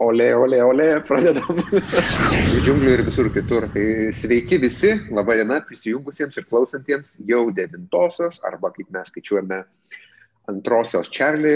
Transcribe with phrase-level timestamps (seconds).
[0.00, 1.58] Olė, olė, olė, pradedam.
[2.64, 3.66] Džiunglių ir visur kitur.
[3.74, 3.82] Tai
[4.16, 9.58] sveiki visi, laba diena prisijungusiems ir klausantiems jau devintosios, arba kaip mes skaičiuojame,
[10.48, 11.52] antrosios Čarlį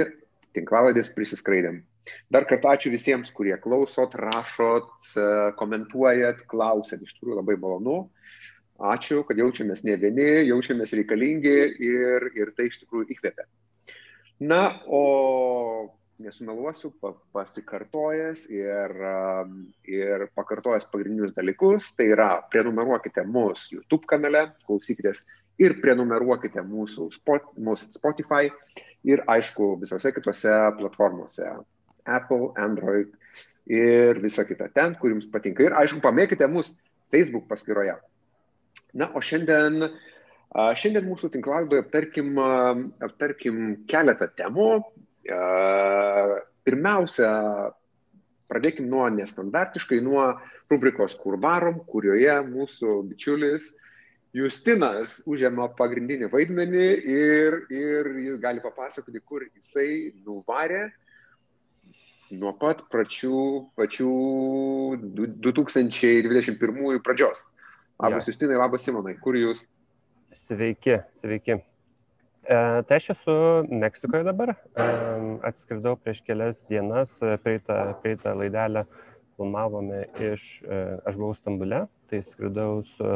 [0.59, 1.81] tinklaladės prisiskraidėm.
[2.29, 4.93] Dar kartą ačiū visiems, kurie klausot, rašot,
[5.57, 7.01] komentuojat, klausėt.
[7.01, 7.99] Iš tikrųjų labai malonu.
[8.93, 11.59] Ačiū, kad jaučiamės ne vieni, jaučiamės reikalingi
[11.89, 13.49] ir, ir tai iš tikrųjų įkvėpia.
[14.45, 18.95] Na, o nesumeluosiu, pa, pasikartojęs ir,
[19.91, 21.93] ir pakartojęs pagrindinius dalykus.
[21.99, 25.25] Tai yra, prenumeruokite mūsų YouTube kanale, klausykitės
[25.63, 28.51] ir prenumeruokite mūsų, spot, mūsų Spotify
[29.07, 31.51] ir aišku visose kitose platformose.
[32.05, 33.13] Apple, Android
[33.71, 35.65] ir visa kita ten, kur jums patinka.
[35.65, 36.77] Ir aišku, pamėkite mūsų
[37.15, 37.97] Facebook paskyroje.
[38.95, 39.89] Na, o šiandien,
[40.53, 42.37] šiandien mūsų tinklalaidoje aptarkim,
[43.03, 44.69] aptarkim keletą temų,
[46.65, 47.31] Pirmiausia,
[48.51, 50.27] pradėkim nuo nestandartiškai, nuo
[50.73, 53.73] rubrikos Kur varom, kurioje mūsų bičiulis
[54.35, 60.89] Justinas užėmė pagrindinį vaidmenį ir, ir jis gali papasakoti, kur jisai nuvarė
[62.35, 63.43] nuo pat pačių,
[63.79, 64.11] pačių
[65.47, 67.45] 2021 pradžios.
[68.03, 68.33] Labas ja.
[68.33, 69.63] Justinai, labas Simonai, kur jūs?
[70.35, 71.61] Sveiki, sveiki.
[72.45, 72.57] E,
[72.89, 73.35] tai aš esu
[73.71, 74.85] Meksikoje dabar, e,
[75.49, 78.85] atskridau prieš kelias dienas, e, praeitą, praeitą laidelę
[79.35, 80.45] filmavome iš,
[81.09, 83.09] aš buvau Stambule, tai skridau su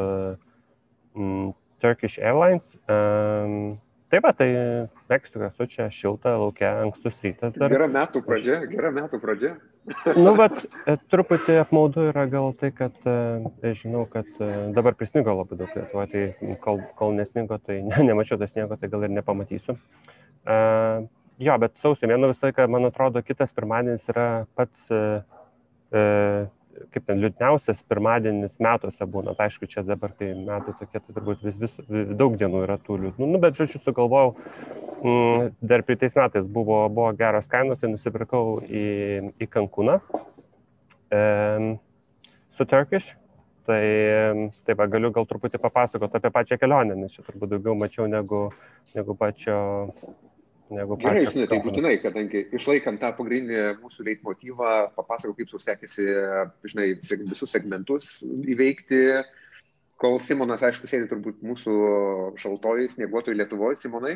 [1.15, 2.73] um, Turkish Airlines.
[4.09, 4.47] Taip pat, tai
[5.11, 7.53] Meksika, su čia šilta, laukia, ankstus rytas.
[7.53, 7.69] Dar.
[7.69, 9.51] Gera metų pradžia, gera metų pradžia.
[10.17, 10.63] nu, bet
[11.13, 12.97] truputį apmaudu yra gal tai, kad
[13.77, 14.29] žinau, kad
[14.73, 16.09] dabar prisnigo labai daug Lietuvoje,
[16.41, 19.77] tai kol, kol nesnigo, tai ne, nemačiau tas sniego, tai gal ir nepamatysiu.
[20.49, 21.05] Uh,
[21.41, 25.21] jo, bet sausio mėno visą laiką, man atrodo, kitas pirmadienis yra pats uh,
[25.93, 26.47] uh,
[26.93, 29.35] kaip ten liūdniausias pirmadienis metuose būna.
[29.37, 32.79] Tai aišku, čia dabar tai metai tokie, tai turbūt vis, vis, vis daug dienų yra
[32.83, 33.29] tų liūdnų.
[33.33, 34.33] Nu, bet žodžiu, sugalvojau,
[35.03, 38.85] mm, dar prieitais metais buvo, buvo geros kainos, tai nusipirkau į,
[39.39, 39.99] į Kankūną
[41.11, 41.23] e,
[42.57, 43.15] su Turkish.
[43.69, 43.81] Tai
[44.65, 48.47] taip, galiu gal truputį papasakoti apie pačią kelionę, nes čia turbūt daugiau mačiau negu,
[48.97, 49.59] negu pačio
[50.73, 56.05] negu Gerai, žinai, tai būtinai, kadangi išlaikant tą pagrindinį mūsų leitmotyvą, papasakau, kaip su sekėsi,
[56.69, 56.87] žinai,
[57.29, 59.01] visus segmentus įveikti,
[59.99, 61.75] kol Simonas, aišku, sėdi turbūt mūsų
[62.39, 64.15] šaltojai, snieguotojai Lietuvoje, Simonai.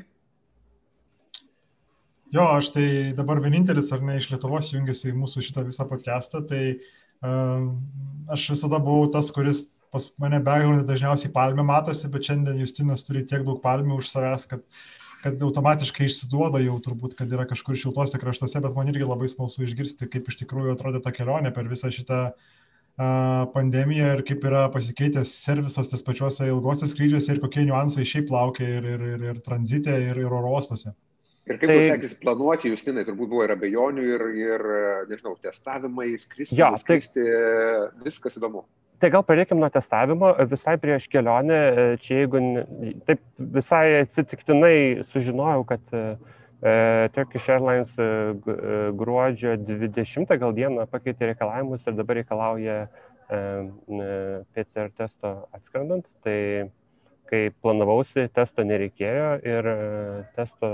[2.33, 2.87] Jo, aš tai
[3.17, 7.69] dabar vienintelis, ar ne, iš Lietuvos jungiasi į mūsų šitą visą podcastą, tai uh,
[8.33, 13.21] aš visada buvau tas, kuris pas mane background dažniausiai palmė matosi, bet šiandien Justinas turi
[13.29, 17.77] tiek daug palmių už savęs, kad uh, kad automatiškai išsiduoda jau turbūt, kad yra kažkur
[17.79, 21.69] šiltuose kraštuose, bet man irgi labai smalsu išgirsti, kaip iš tikrųjų atrodė ta kelionė per
[21.71, 22.25] visą šitą
[23.53, 28.67] pandemiją ir kaip yra pasikeitęs servisas ties pačiuose ilgosios skrydžiuose ir kokie niuansai šiaip laukia
[28.67, 30.93] ir, ir, ir, ir tranzite, ir, ir oro uostose.
[31.49, 31.79] Ir kaip tai...
[31.89, 34.67] sekėsi planuoti, Justinai, turbūt buvo ir abejonių, ir, ir
[35.09, 38.05] nežinau, testavimai, skristi, ja, skristi tai...
[38.05, 38.63] viskas įdomu.
[39.03, 40.29] Tai gal pradėkime nuo testavimo.
[40.47, 42.39] Visai prieš kelionę, e, čia jeigu
[43.03, 43.19] taip
[43.57, 46.03] visai atsitiktinai sužinojau, kad e,
[46.63, 46.75] e
[47.11, 48.07] Turkish Airlines e,
[48.95, 53.41] gruodžio 20 gal dieną pakeitė reikalavimus ir dabar reikalauja e,
[54.55, 56.07] PCR testo atskrendant.
[56.23, 56.39] Tai
[57.27, 59.71] kai planavausi, testo nereikėjo ir
[60.37, 60.69] testo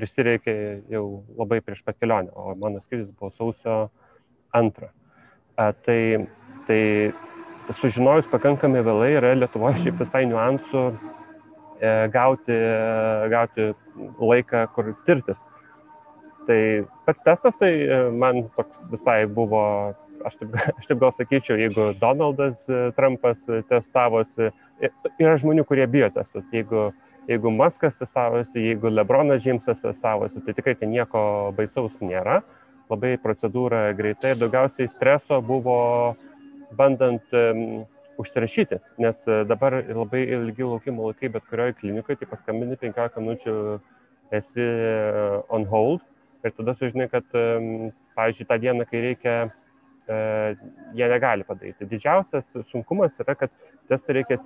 [0.00, 0.54] prisireikė
[0.94, 1.04] jau
[1.36, 3.82] labai prieš pat kelionę, o mano skrydis buvo sausio
[4.56, 4.88] antrą.
[5.60, 6.00] Tai,
[6.64, 6.80] tai
[7.76, 12.56] sužinojus pakankamai vėlai yra Lietuvoje šiaip visai niuansų e, gauti,
[13.32, 13.70] gauti
[14.18, 15.40] laiką, kur tirtis.
[16.48, 16.60] Tai
[17.06, 19.62] pats testas, tai e, man toks visai buvo,
[20.26, 24.50] aš taip, aš taip gal sakyčiau, jeigu Donaldas e, Trumpas testavosi,
[25.20, 26.44] yra žmonių, kurie bijo testų.
[26.56, 26.88] Jeigu,
[27.30, 31.22] jeigu Maskas testavosi, jeigu Lebronas Džeimsas testavosi, tai tikrai ten nieko
[31.56, 32.40] baisaus nėra.
[32.90, 35.76] Labai procedūra greitai ir daugiausiai streso buvo
[36.10, 36.29] uh,
[36.78, 37.34] bandant
[38.20, 43.54] užsirašyti, nes e, dabar labai ilgi laukimo laikai bet kurioje klinikoje, tai paskambini 15 minučių
[44.36, 44.92] esi e,
[45.56, 46.04] on hold
[46.44, 47.26] ir tada sužinai, kad,
[48.16, 49.32] pavyzdžiui, tą dieną, kai reikia,
[50.08, 50.62] uh,
[50.96, 51.84] jie negali padaryti.
[51.90, 53.52] Didžiausias sunkumas yra, kad
[53.90, 54.38] testą reikia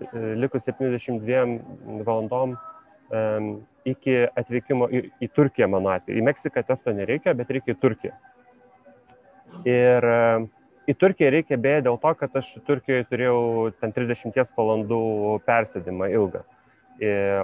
[0.43, 2.57] likus 72 valandom
[3.87, 6.19] iki atvykimo į, į Turkiją, mano atveju.
[6.19, 8.19] Į Meksiką testo nereikia, bet reikia į Turkiją.
[9.71, 10.51] Ir uh,
[10.89, 13.39] į Turkiją reikia beje dėl to, kad aš Turkijoje turėjau
[13.81, 15.01] ten 30 valandų
[15.47, 16.45] persėdimą ilgą.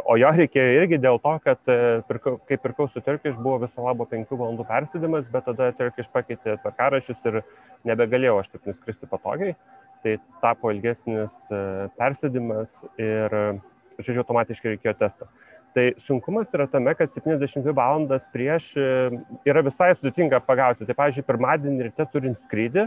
[0.07, 1.73] O jo reikėjo irgi dėl to, kad
[2.07, 6.55] pirkau, kai pirkau su Turkish buvo viso labo 5 valandų persėdimas, bet tada Turkish pakeitė
[6.63, 7.41] tvarkarašius ir
[7.91, 9.57] nebegalėjau aš taip nuskristi patogiai.
[10.05, 11.35] Tai tapo ilgesnis
[11.99, 13.35] persėdimas ir,
[13.99, 15.27] žodžiu, automatiškai reikėjo testo.
[15.75, 20.87] Tai sunkumas yra tame, kad 72 valandas prieš yra visai sudėtinga pagauti.
[20.87, 22.87] Tai, pavyzdžiui, pirmadienį ryte turint skrydį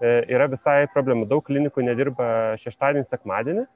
[0.00, 1.26] yra visai problemų.
[1.28, 3.66] Daug klinikų nedirba šeštadienį, sekmadienį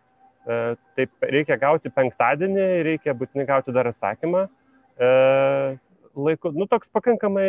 [0.45, 0.57] E,
[0.99, 4.45] taip reikia gauti penktadienį, reikia būtinai gauti dar atsakymą.
[5.01, 5.09] E,
[6.27, 7.49] laiku, nu, toks pakankamai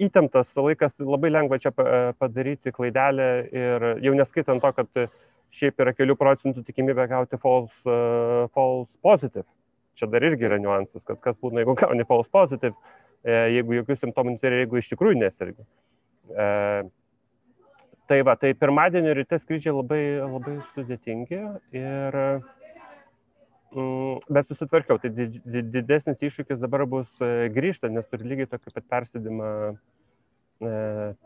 [0.00, 1.72] įtemptas laikas, labai lengva čia
[2.16, 5.04] padaryti klaidelę ir jau neskaitant to, kad
[5.56, 7.96] šiaip yra kelių procentų tikimybė gauti false,
[8.56, 9.48] false positive.
[9.96, 12.76] Čia dar irgi yra niuansas, kad kas būna, jeigu gauni false positive,
[13.24, 15.64] jeigu jokių simptomų neturi, jeigu iš tikrųjų nesirgi.
[18.06, 21.40] Tai va, tai pirmadienio ryte skrydžiai labai, labai sudėtingi,
[21.74, 22.16] ir,
[23.74, 25.00] mm, bet susitvarkiau.
[25.02, 25.10] Tai
[25.74, 30.70] didesnis iššūkis dabar bus e, grįžti, nes turiu lygiai tokį pat persidimą e,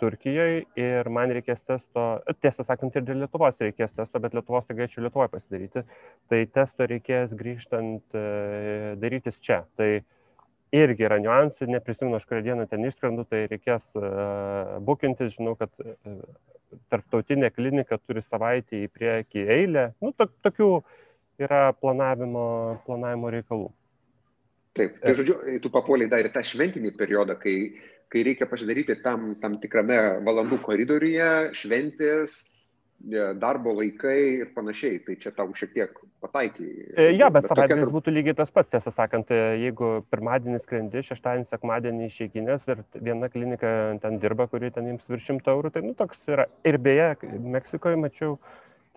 [0.00, 2.06] Turkijoje ir man reikės testo,
[2.40, 5.84] tiesą sakant, ir dėl Lietuvos reikės testo, bet Lietuvos tai galėčiau Lietuvoje pasidaryti.
[6.32, 8.24] Tai testo reikės grįžtant e,
[9.04, 9.66] darytis čia.
[9.76, 9.90] Tai,
[10.72, 13.88] irgi yra niuansų, neprisimenu, aš kurią dieną ten išskrendu, tai reikės
[14.86, 15.74] bukintis, žinau, kad
[16.92, 20.70] tarptautinė klinika turi savaitę į priekį eilę, nu, to, tokių
[21.40, 22.46] yra planavimo,
[22.86, 23.70] planavimo reikalų.
[24.78, 27.56] Taip, tai žodžiu, tu papuoliai dar ir tą šventinį periodą, kai,
[28.12, 32.44] kai reikia pasidaryti tam, tam tikrame valandų koridoriuje, šventės,
[33.40, 34.98] darbo laikai ir panašiai.
[35.04, 36.68] Tai čia tau šiek tiek pataikai.
[36.96, 37.96] E, ja, bet, bet savaitgalis tokia...
[37.96, 43.26] būtų lygiai tas pats, tiesą sakant, e, jeigu pirmadienį skrendi, šeštadienį, sekmadienį išeiginės ir viena
[43.32, 43.68] klinika
[44.02, 46.44] ten dirba, kuri ten jums virš šimto eurų, tai nu toks yra.
[46.68, 47.08] Ir beje,
[47.56, 48.30] Meksikoje mačiau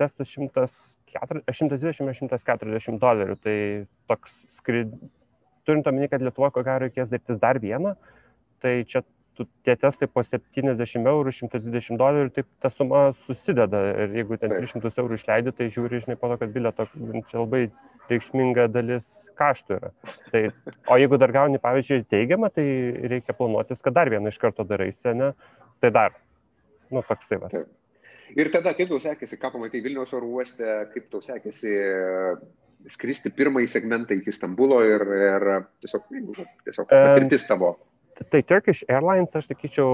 [0.02, 3.58] testas 120-140 dolerių, tai
[4.12, 4.90] toks skrid...
[5.64, 7.96] Turint omeny, kad Lietuvoje ko gero reikės darytis dar vieną,
[8.60, 9.00] tai čia
[9.38, 13.82] tu, tie testai po 70 eurų, 120 dolerių, taip ta suma susideda.
[14.06, 16.88] Ir jeigu ten 300 eurų išleidi, tai žiūri, žinai, po to, kad bilieto
[17.30, 17.66] čia labai
[18.12, 19.08] reikšminga dalis
[19.40, 19.94] kaštų yra.
[20.32, 20.44] Tai,
[20.94, 22.66] o jeigu dar gauni, pavyzdžiui, teigiamą, tai
[23.14, 25.32] reikia planuotis, kad dar vieną iš karto daraisi, ne?
[25.82, 26.20] Tai dar.
[26.94, 27.50] Nu, toksai va.
[27.54, 27.72] Taip.
[28.34, 31.74] Ir tada, kaip tau sekėsi, ką pamatai Vilniaus oro uoste, kaip tau sekėsi
[32.92, 35.46] skristi pirmąjį segmentą iki Stambulo ir, ir
[35.84, 36.08] tiesiog,
[36.66, 37.76] tiesiog patirtis tavo.
[37.76, 39.90] Um, Tai Turkish Airlines, aš sakyčiau,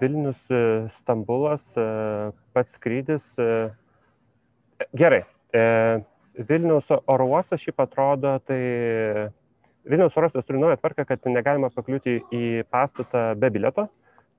[0.00, 1.84] Vilnius, e, Stambulas, e,
[2.56, 3.34] pats skrydis.
[3.36, 3.68] E,
[4.96, 5.24] gerai,
[6.48, 8.60] Vilnius oro uostas šiaip atrodo, tai
[9.84, 13.90] Vilnius oro uostas turi naują tvarką, kad negalima pakliūti į pastatą be bileto,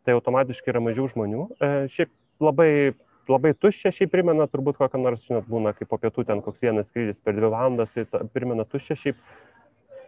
[0.02, 1.46] tai automatiškai yra mažiau žmonių.
[1.94, 2.10] Šiaip
[2.42, 2.96] labai,
[3.30, 6.90] labai tuščia, šiaip primena, turbūt kokią nors, žinot, būna kaip po pietų ten koks vienas
[6.90, 9.22] skrydis per dvi valandas, tai primena tuščia šiaip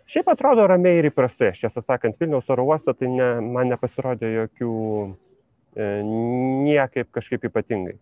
[0.09, 4.33] Šiaip atrodo ramiai ir įprastai, aš tiesą sakant, Vilniaus oro uostą tai ne, man nepasirodė
[4.33, 4.73] jokių
[5.07, 7.95] e, niekaip kažkaip ypatingai.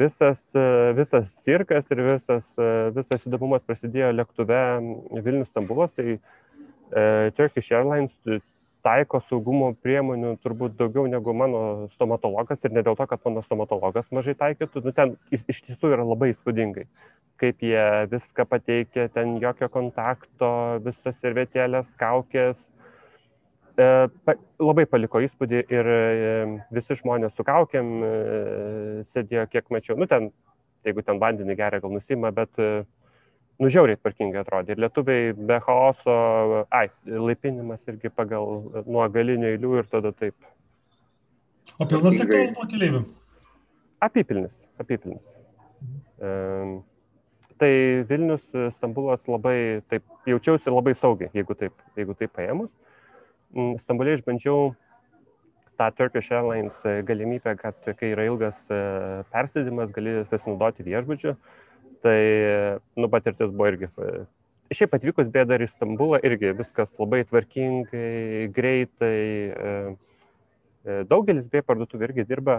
[0.00, 4.62] Visas, e, visas cirkas ir visas, e, visas įdomumas prasidėjo lėktuve
[5.20, 6.22] Vilnius Stambulas, tai e,
[7.36, 8.16] Turkish Airlines
[8.82, 14.08] taiko saugumo priemonių turbūt daugiau negu mano stomatologas ir ne dėl to, kad mano stomatologas
[14.10, 16.88] mažai taikytų, nu, ten iš tiesų yra labai įspūdingai
[17.42, 20.50] kaip jie viską pateikė, ten jokio kontakto,
[20.84, 22.60] visas servetėlės, kaukės.
[23.72, 23.86] E,
[24.26, 26.00] pa, labai paliko įspūdį ir e,
[26.76, 28.12] visi žmonės su kaukiam e,
[29.10, 30.30] sėdėjo, kiek mačiau, nu ten,
[30.86, 32.52] jeigu ten vandenį geria, gal nusima, bet
[33.60, 34.74] nužiauriai tvarkingai atrodė.
[34.74, 36.14] Ir lietuviai be chaoso,
[36.72, 40.36] ai, laipinimas irgi pagal nuo galinių eilių ir tada taip.
[41.78, 43.02] O pilnas lėktuvas buvo keliaivių?
[44.02, 45.22] Apipilnis, apipilnis.
[46.22, 46.80] Um,
[47.62, 52.70] tai Vilnius, Stambulas labai, taip, jaučiausi labai saugiai, jeigu taip, jeigu taip paėmus.
[53.54, 54.72] Mm, Stambulė išbandžiau
[55.78, 58.80] tą Turkish Airlines e, galimybę, kad kai yra ilgas e,
[59.32, 61.36] persėdimas, gali pasinaudoti viešbučiu.
[62.02, 62.18] Tai,
[62.98, 63.88] nu, patirtis buvo irgi.
[64.02, 64.24] E,
[64.74, 69.16] šiaip atvykus bėda ir į Stambulą, irgi viskas labai tvarkingai, greitai.
[71.06, 72.56] Daugelis beje parduotuvų irgi dirba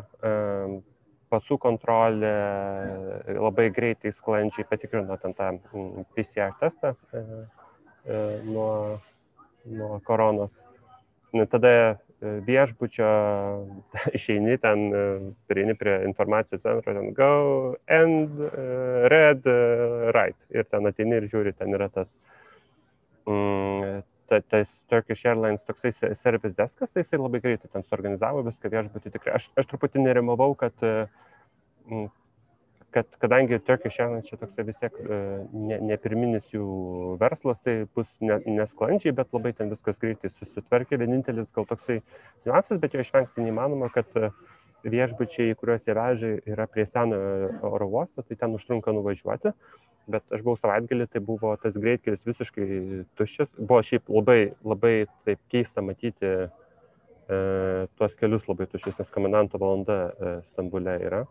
[1.33, 2.33] pasų kontrolė
[3.39, 5.49] labai greitai, sklandžiai patikrino ten tą
[6.15, 7.23] PCR testą e,
[8.05, 8.19] e,
[8.49, 8.99] nuo,
[9.65, 10.53] nuo koronos.
[11.33, 11.85] Nu, tada e,
[12.47, 13.09] viešbučio
[14.17, 14.85] išeini ten,
[15.51, 18.39] prieini prie informacijos centro, ten go and
[19.13, 19.45] red
[20.15, 20.37] right.
[20.53, 22.11] Ir ten ateini ir žiūri, ten yra tas
[23.27, 24.01] mm,
[24.49, 29.37] tas Turkish Airlines toksai service deskas, tai jisai labai greitai ten suorganizavo viską viešbutį tikrai.
[29.37, 30.73] Aš, aš truputį nerimavau, kad
[32.93, 35.19] kad kadangi Turkish Airlines čia toks vis tiek e,
[35.53, 36.65] ne, ne pirminis jų
[37.21, 40.99] verslas, tai bus ne, nesklandžiai, bet labai ten viskas greitai susitvarkė.
[41.01, 41.99] Vienintelis gal toksai
[42.45, 44.29] niuansas, bet jo išvengti neįmanoma, kad e,
[44.93, 49.53] viešbučiai, kuriuos jie veža, yra prie senojo oro uosto, tai ten užtrunka nuvažiuoti.
[50.13, 52.65] Bet aš buvau savaitgalį, tai buvo tas greitkelis visiškai
[53.19, 53.53] tuščias.
[53.59, 56.41] Buvo šiaip labai, labai taip keista matyti e,
[57.95, 61.23] tuos kelius labai tuščius, nes komendanto valanda e, Stambule yra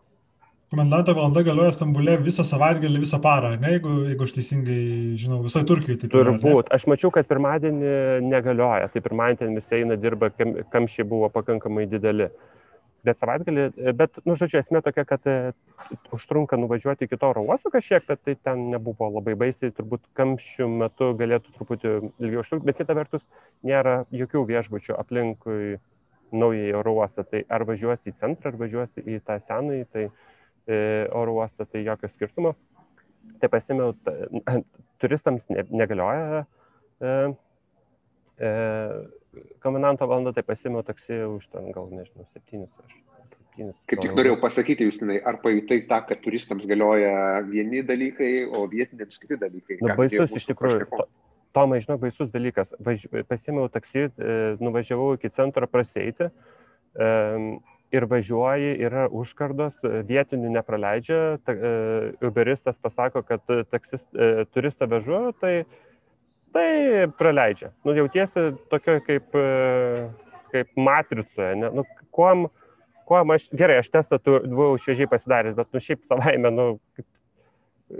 [0.73, 4.79] komendanto valanda galioja Stambulė visą savaitgalį, visą parą, ne, jeigu, jeigu aš teisingai
[5.21, 6.33] žinau, visoje Turkijoje taip yra.
[6.33, 6.71] Turbūt.
[6.73, 7.91] Aš mačiau, kad pirmadienį
[8.25, 12.31] negalioja, tai pirmadienį visi eina dirba, kam, kamščiai buvo pakankamai dideli.
[13.03, 13.67] Bet savaitgalį,
[13.99, 15.37] bet, nu, žodžiu, esmė tokia, kad e,
[16.15, 20.69] užtrunka nuvažiuoti iki to oro uosto kažkiek, bet tai ten nebuvo labai baisiai, turbūt kamščių
[20.71, 23.27] metu galėtų truputį ilgiau užtrukti, bet kita vertus
[23.67, 25.75] nėra jokių viešbučių aplinkui
[26.33, 30.32] naująjį oro uostą, tai ar važiuosi į centrą, ar važiuosi į tą senąjį, tai E,
[30.67, 32.53] oro uostą, tai jokio skirtumo.
[33.39, 33.93] Tai pasimiau,
[35.01, 37.13] turistams negalioja e,
[38.39, 38.51] e,
[39.63, 42.99] komendanto valanda, tai pasimiau taksi už ten gal, nežinau, septynis aš.
[43.53, 49.19] Kaip tik norėjau pasakyti, Justinai, ar pajutai tą, kad turistams galioja vieni dalykai, o vietiniams
[49.21, 49.77] kiti dalykai?
[49.85, 50.87] Na, baisus iš tikrųjų.
[50.89, 51.05] To,
[51.53, 52.71] Tomai, žinau, baisus dalykas.
[52.81, 53.05] Važ...
[53.29, 54.07] Pasimiau taksi,
[54.57, 56.31] nuvažiavau iki centro praseiti
[57.93, 61.73] ir važiuoji, yra užkardos, vietinių nepraleidžia, ta, e,
[62.25, 65.53] uberistas pasako, kad taksis, e, turistą vežu, tai,
[66.55, 67.71] tai praleidžia.
[67.85, 70.09] Nu, jautiesi tokio kaip, e,
[70.53, 71.55] kaip matricoje.
[71.61, 71.71] Ne?
[71.79, 71.85] Nu,
[72.15, 72.47] kuom,
[73.09, 76.69] kuom aš, gerai, aš testą buvau šviežiai pasidaręs, bet nu, šiaip savaime, nu,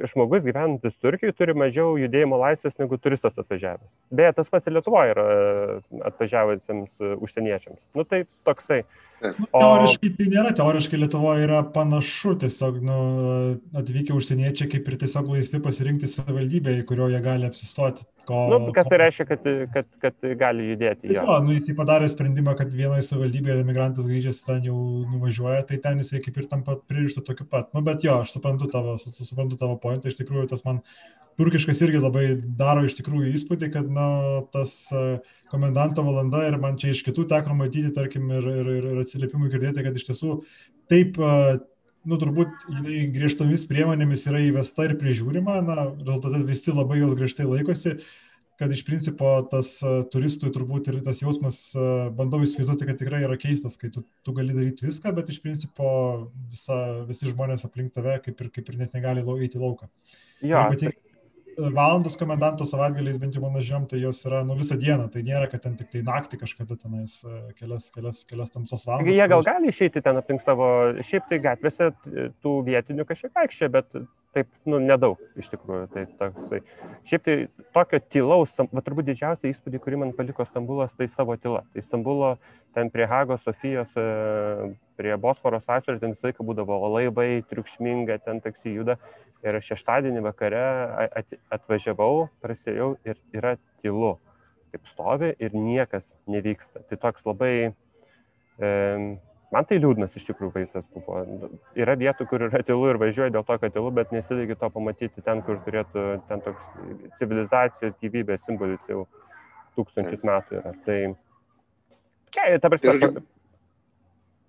[0.09, 3.89] žmogus gyvenantis Turkijoje turi mažiau judėjimo laisvės negu turistas atvažiavęs.
[4.15, 5.25] Beje, tas pats ir Lietuvoje yra
[6.09, 7.81] atvažiavusiems užsieniečiams.
[7.97, 8.83] Nu tai toksai.
[9.23, 12.97] Nu, teoriškai tai nėra, teoriškai Lietuvoje yra panašu, tiesiog nu,
[13.79, 18.05] atvykę užsieniečiai kaip ir tiesiog laisvi pasirinkti savivaldybę, į kurioje gali apsistoti.
[18.27, 21.09] Ko, nu, kas tai reiškia, kad, kad, kad gali judėti?
[21.11, 24.77] Jo, nu, jisai padarė sprendimą, kad vienoje savivaldybėje emigrantas grįžęs ten jau
[25.11, 27.73] nuvažiuoja, tai ten jisai kaip ir tam pat pririštų tokiu pat.
[27.75, 30.79] Nu, bet jo, aš suprantu tavo, suprantu tavo pointą, iš tikrųjų tas man
[31.39, 32.25] turkiškas irgi labai
[32.59, 34.07] daro iš tikrųjų įspūdį, kad na,
[34.53, 34.75] tas
[35.51, 39.85] komendanto valanda ir man čia iš kitų teko matyti, tarkim, ir, ir, ir atsiliepimų girdėti,
[39.85, 40.39] kad iš tiesų
[40.91, 47.15] taip, nu, turbūt jinai griežtomis priemonėmis yra įvesta ir prižiūrima, na, rezultate visi labai jos
[47.17, 47.97] griežtai laikosi,
[48.61, 49.75] kad iš principo tas
[50.13, 51.57] turistui turbūt ir tas jausmas,
[52.15, 55.87] bandau įsivaizduoti, kad tikrai yra keistas, kai tu, tu gali daryti viską, bet iš principo
[56.51, 56.77] visa,
[57.09, 59.89] visi žmonės aplink tave kaip ir, kaip ir net negali eiti lauką.
[60.43, 60.93] Jo, tai
[61.57, 65.49] valandos komendanto savaitgaliais, bent jau mano žinom, tai jos yra nu visą dieną, tai nėra,
[65.51, 69.15] kad ten tik tai naktį kažkada tenais e, kelias, kelias, kelias tamsos valandas.
[69.15, 70.67] Jie gal gali išeiti ten aplink savo,
[71.05, 71.91] šiaip tai gatvėse
[72.43, 73.89] tų vietinių kažkiek vaikščia, bet
[74.33, 75.87] taip, nu, nedaug iš tikrųjų.
[75.93, 76.61] Tai, tai,
[77.09, 77.37] šiaip tai
[77.75, 81.63] tokio tylaus, va turbūt didžiausia įspūdį, kurį man paliko Stambulas, tai savo tyla.
[81.73, 82.33] Tai Stambulo
[82.73, 88.41] ten prie Hagos, Sofijos, e, prie Bosforo sąsiaurio, ten visą laiką būdavo laivai, triukšminga, ten
[88.43, 88.97] taksi juda.
[89.43, 90.61] Ir šeštadienį vakare
[91.51, 94.15] atvažiavau, prasėjau ir yra tylu.
[94.71, 96.81] Kaip stovi ir niekas nevyksta.
[96.89, 97.73] Tai toks labai,
[98.57, 98.69] e,
[99.53, 101.19] man tai liūdnas iš tikrųjų vaizdas buvo.
[101.75, 105.25] Yra vietų, kur yra tylu ir važiuoju dėl to, kad tylu, bet nesidegi to pamatyti
[105.25, 109.03] ten, kur turėtų, ten toks civilizacijos gyvybės simbolis jau
[109.77, 110.73] tūkstančius metų yra.
[110.87, 110.97] Tai,
[112.37, 113.23] ja, ta prasme, tai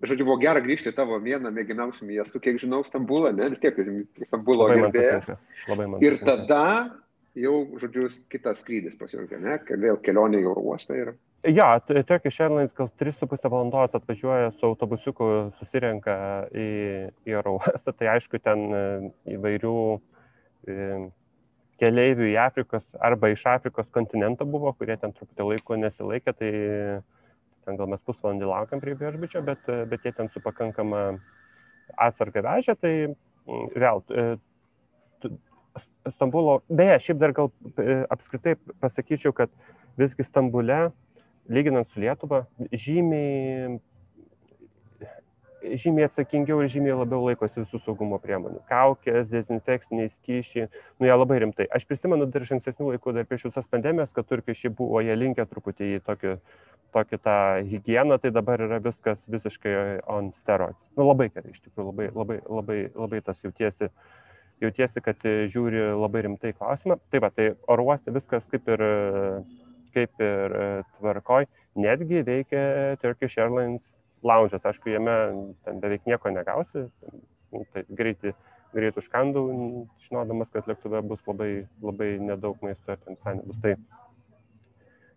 [0.03, 3.77] žodžiu, buvo gera grįžti tavo vieną mėgimiausių miestų, kiek žinau, Stambulą, ne, vis tiek
[4.27, 5.31] Stambulo gerbėjas.
[6.03, 6.65] Ir tada
[7.35, 10.97] jau, žodžiu, kitas skrydis pasirinkė, ne, vėl kelionė į oro uostą.
[10.99, 11.13] Ir...
[11.45, 16.15] Ja, Turkish Airlines gal 3,5 valandos atvažiuoja su autobusiuku, susirenka
[16.51, 16.69] į,
[17.27, 18.85] į oro uostą, tai aišku, ten e,
[19.35, 19.75] įvairių
[20.71, 20.89] e,
[21.81, 26.51] keleivių į Afrikos arba iš Afrikos kontinento buvo, kurie ten truputį laiko nesilaikė, tai
[27.65, 31.05] ten gal mes pusvalandį laukiam prie viešbučio, bet, bet jie ten su pakankama
[32.01, 32.93] atsarga vežė, tai
[33.75, 34.03] vėl
[36.15, 37.49] Stambulo, beje, šiaip dar gal
[37.81, 38.53] e, apskritai
[38.83, 39.49] pasakyčiau, kad
[39.99, 40.91] visgi Stambule,
[41.49, 43.79] lyginant su Lietuva, žymiai
[45.81, 48.61] žymiai atsakingiau ir žymiai labiau laikosi visų saugumo priemonių.
[48.69, 50.69] Kaukės, dezinfekciniai skyšiai,
[50.99, 51.67] nu jie labai rimtai.
[51.75, 55.47] Aš prisimenu dar iš ankstesnių laikų, dar prieš visas pandemijas, kad turkiai buvo jie linkę
[55.49, 56.35] truputį į tokį,
[56.95, 57.39] tokį tą
[57.71, 59.75] higieną, tai dabar yra viskas visiškai
[60.11, 60.79] on steroids.
[60.97, 63.91] Nu labai gerai, iš tikrųjų, labai, labai, labai, labai tas jautiesi
[64.63, 65.19] jautiesi, kad
[65.51, 66.97] žiūri labai rimtai klausimą.
[67.11, 68.83] Tai va, tai oro uoste viskas kaip ir,
[69.95, 70.55] kaip ir
[70.95, 71.47] tvarkoj,
[71.79, 72.63] netgi veikia
[73.01, 73.83] Turkish Airlines
[74.25, 75.15] lounge'as, aišku, jame
[75.65, 76.87] ten beveik nieko negausi,
[77.73, 78.33] tai greitai,
[78.75, 79.45] greit užkandau,
[80.03, 81.51] žinodamas, kad lėktuve bus labai,
[81.83, 83.61] labai nedaug maisto ir ten visai nebus.
[83.63, 83.75] Tai,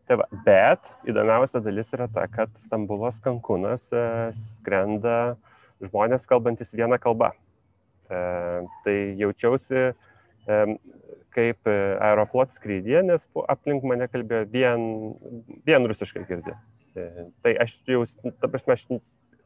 [0.08, 4.04] tai va, bet įdomiausia dalis yra ta, kad Stambulas Kankunas e,
[4.54, 5.18] skrenda
[5.82, 7.32] žmonės kalbantis vieną kalbą.
[8.08, 8.22] E,
[8.84, 10.62] tai jaučiausi e,
[11.34, 14.88] kaip Aeroflot skrydyje, nes aplink mane kalbėjo vien,
[15.66, 16.56] vien rusiškai girdė.
[16.98, 18.04] E, tai aš jau,
[18.42, 18.86] ta prasme, aš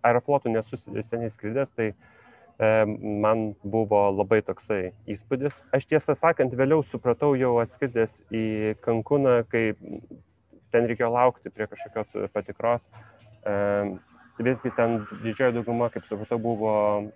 [0.03, 1.93] Aeroflotų nesu seniai skrydęs, tai
[2.63, 2.85] E,
[3.23, 5.55] man buvo labai toksai įspūdis.
[5.75, 8.45] Aš tiesą sakant, vėliau supratau jau atskridęs į
[8.85, 9.73] Kankuną, kai
[10.73, 12.85] ten reikėjo laukti prie kažkokios patikros.
[13.43, 13.55] E,
[14.43, 16.75] visgi ten didžioji dauguma, kaip supratau, buvo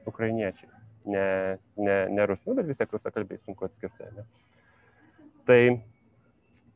[0.09, 0.71] ukrainiečiai,
[1.15, 1.29] ne,
[1.79, 4.11] ne, ne rusų, nu, bet vis tiek rusakalbiai sunku atskirti.
[4.17, 4.27] Ne?
[5.47, 5.61] Tai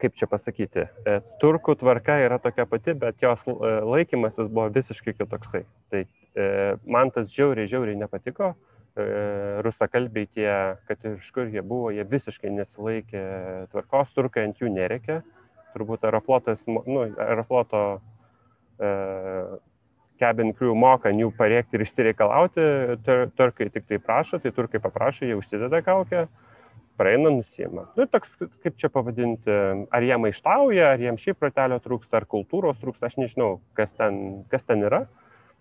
[0.01, 5.67] kaip čia pasakyti, e, turkų tvarka yra tokia pati, bet jos laikymasis buvo visiškai kitoksai.
[5.93, 6.05] Tai
[6.35, 8.55] E, man tas žiauriai, žiauriai nepatiko.
[8.99, 9.07] E,
[9.65, 10.51] rusakalbiai tie,
[10.87, 13.25] kad iš kur jie buvo, jie visiškai nesilaikė
[13.73, 15.21] tvarkos, turkai ant jų nereikia.
[15.75, 17.83] Turbūt aeroflotas, nu, aerofloto
[18.79, 18.93] e,
[20.23, 22.65] cabin crew moka jų parėkti ir išsireikalauti,
[23.39, 26.27] turkai tik tai prašo, tai turkai paprašo, jie užsideda kaukę,
[27.01, 27.87] praeina, nusima.
[27.97, 29.57] Nu, toks, kaip čia pavadinti,
[29.89, 34.45] ar jie maištauja, ar jiems šiaip pratelio trūksta, ar kultūros trūksta, aš nežinau, kas ten,
[34.53, 35.07] kas ten yra.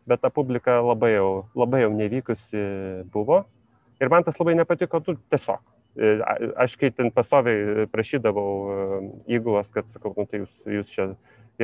[0.10, 1.30] Bet ta publika labai jau,
[1.60, 2.64] labai jau nevykusi
[3.14, 3.44] buvo.
[4.00, 5.64] Ir man tas labai nepatiko, tu tiesiog.
[6.64, 9.00] Aš kai ten pastoviai prašydavau e,
[9.36, 11.08] įgulos, kad sakau, nu, tai jūs, jūs čia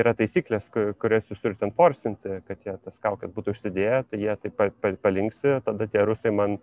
[0.01, 0.65] yra taisyklės,
[1.01, 4.65] kurias jūs turite enforcinti, kad jie tas kaukės būtų užsidėję, tai jie taip
[5.03, 6.57] palinksi, tada tie rusai man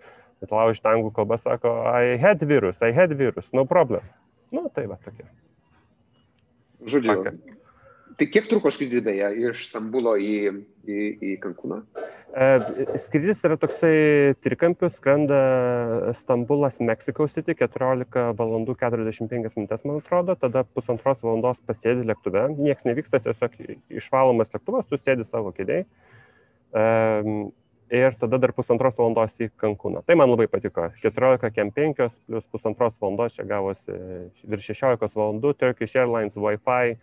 [0.51, 4.05] laužyti anglų kalbą sako, I had virus, I had virus, no problem.
[4.53, 5.29] Nu, tai va tokia.
[6.83, 7.61] Žodžiu, Paka.
[8.19, 10.35] Tai kiek truko skrydis beje iš Stambulo į,
[10.85, 11.79] į, į Kankūną?
[12.33, 12.49] E,
[13.01, 13.95] skrydis yra toksai
[14.45, 15.39] trikampius, skrenda
[16.21, 22.87] Stambulas, Mexico City, 14 valandų 45 minutės, man atrodo, tada pusantros valandos pasėdi lėktuve, niekas
[22.89, 23.59] nevyksta, tiesiog
[24.01, 25.87] išvalomas lėktuvas, tu sėdi savo kėdėjai.
[26.73, 26.87] E,
[27.93, 30.01] ir tada dar pusantros valandos į Kankūną.
[30.09, 30.89] Tai man labai patiko.
[31.03, 33.99] 14 kem 5 plus pusantros valandos čia gavosi
[34.49, 36.97] virš 16 valandų, Turkish Airlines Wi-Fi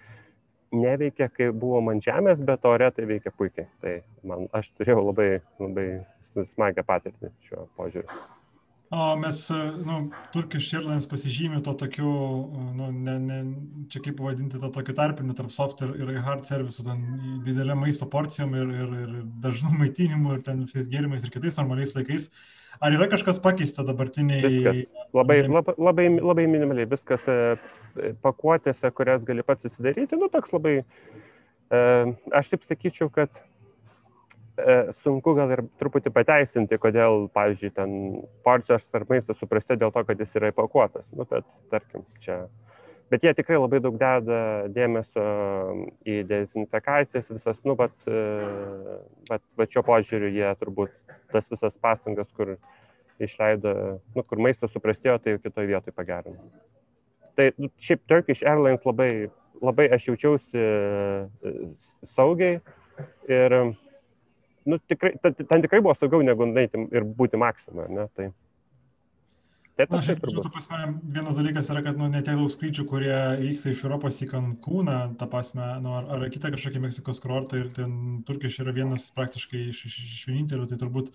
[0.75, 3.69] neveikia, kai buvo man žemės, bet ore tai veikia puikiai.
[3.83, 3.95] Tai
[4.27, 5.29] man, aš turėjau labai,
[5.61, 5.87] labai
[6.53, 8.19] smagią patirtį šiuo požiūriu.
[8.89, 9.37] O mes,
[9.85, 9.97] nu,
[10.33, 12.09] Turkish Airlines pasižymė to tokiu,
[12.73, 13.35] nu, ne, ne,
[13.93, 17.03] čia kaip pavadinti, to tokiu tarpiniu tarp soft ir, ir hard servisu, ten
[17.45, 19.11] didelė maisto porcijom ir, ir, ir
[19.43, 22.31] dažnų maitinimų ir ten visais gėrimais ir kitais normaliais laikais.
[22.81, 24.41] Ar yra kažkas pakeista dabartiniai?
[24.47, 24.81] Viskas.
[25.13, 26.87] Labai, labai, labai, labai minimaliai.
[26.89, 27.37] Viskas e,
[28.21, 31.79] pakuotėse, kurias gali pats susidaryti, nu toks labai, e,
[32.37, 33.41] aš taip sakyčiau, kad
[34.61, 37.95] e, sunku gal ir truputį pateisinti, kodėl, pavyzdžiui, ten
[38.45, 41.09] porcijos ar maistas suprastė dėl to, kad jis yra įpakuotas.
[41.17, 42.43] Nu, bet, tarkim, čia.
[43.09, 45.23] Bet jie tikrai labai daug deda dėmesio
[46.05, 47.95] į dezinfekacijas, visas, nu, bet,
[49.25, 50.93] bet, bet šio požiūriu jie turbūt
[51.33, 52.59] tas visas pastangas, kur
[53.27, 53.73] išleido,
[54.15, 56.49] nu, kur maistas suprastėjo, tai kitoje vietoje pagerino.
[57.37, 59.29] Tai nu, šiaip Turkish Airlines labai,
[59.63, 61.53] labai aš jaučiausi e,
[62.15, 62.59] saugiai
[63.31, 63.57] ir
[64.69, 67.87] nu, tikrai, ten tikrai buvo saugiau negu naiti ir būti maksimą.
[67.95, 68.07] Ne?
[68.15, 68.31] Tai,
[69.79, 70.77] Taip, Na, šiaip, žinot, pasme,
[71.15, 75.27] vienas dalykas yra, kad nu, netiek daug skrydžių, kurie vyksta iš Europos į Kankūną, ta
[75.31, 77.93] prasme, nu, ar, ar kitą kažkokį Meksikos kurortą ir ten
[78.27, 81.13] Turkiš yra vienas praktiškai iš, iš, iš vienintelių, tai turbūt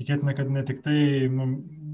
[0.00, 0.98] tikėtina, kad ne tik tai,
[1.32, 1.46] nu,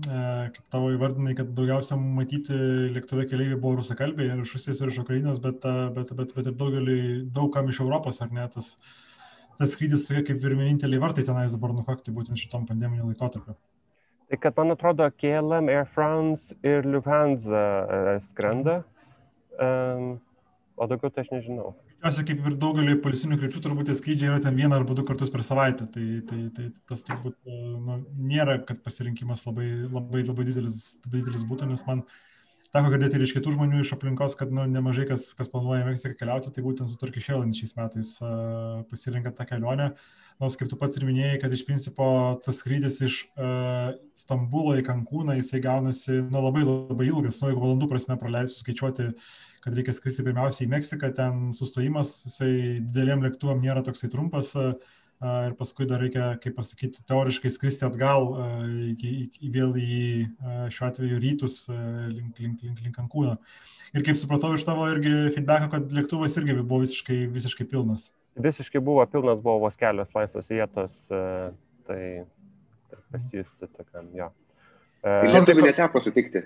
[0.06, 0.20] e,
[0.54, 2.56] kaip tavo įvardinai, kad daugiausia matyti
[2.94, 5.66] lėktuve keliaiviai buvo rusakalbiai ir iš Rusijos ir iš Ukrainos, bet,
[5.96, 6.98] bet, bet, bet ir daugelį,
[7.36, 8.74] daugam iš Europos, ar ne, tas,
[9.58, 13.56] tas skrydis tokie kaip ir vieninteliai vartai tenais dabar nukakti būtent šitom pandeminiu laikotarpiu.
[14.26, 18.80] Tai kad man atrodo KLM, Air France ir Lufthansa e, skrenda,
[19.62, 20.16] um,
[20.74, 21.76] o daugiau tai aš nežinau.
[22.06, 25.30] Tikiuosi, kaip ir daugelį polisinių krypčių, turbūt tie skrydžiai yra ten vieną arba du kartus
[25.32, 25.88] per savaitę.
[25.90, 27.96] Tai, tai, tai tas turbūt e, nu,
[28.30, 32.04] nėra, kad pasirinkimas labai, labai, labai didelis, didelis būtų, nes man
[32.70, 36.14] teko girdėti ir iš kitų žmonių iš aplinkos, kad nu, nemažai kas, kas planuoja Meksiką
[36.20, 39.90] keliauti, tai būtent su Turkish Airlines šiais metais uh, pasirinka tą kelionę.
[40.38, 42.06] Nors kaip tu pats ir minėjai, kad iš principo
[42.44, 47.66] tas skrydis iš uh, Stambulo į Kankūną, jisai gaunasi nu, labai labai ilgas, nu, jeigu
[47.66, 49.10] valandų prasme praleisiu skaičiuoti,
[49.66, 54.54] kad reikia skristi pirmiausia į Meksiką, ten sustojimas, jisai dideliem lėktuvам nėra toksai trumpas.
[55.16, 58.34] Ir paskui dar reikia, kaip pasakyti, teoriškai skristi atgal
[58.68, 60.00] į, į, į, vėl į
[60.74, 63.38] šiuo atveju rytus link, link, link, link Kankūno.
[63.96, 68.80] Ir kaip supratau iš tavo irgi feedbacko, kad lėktuvas irgi buvo visiškai, visiškai pilnas visiškai
[68.80, 71.20] buvo pilnas, buvo vos kelios laisvos vietos, e,
[71.88, 72.00] tai
[73.12, 74.30] pasijusti tokiam, jo.
[75.06, 76.42] Lietuvių neteko sutikti.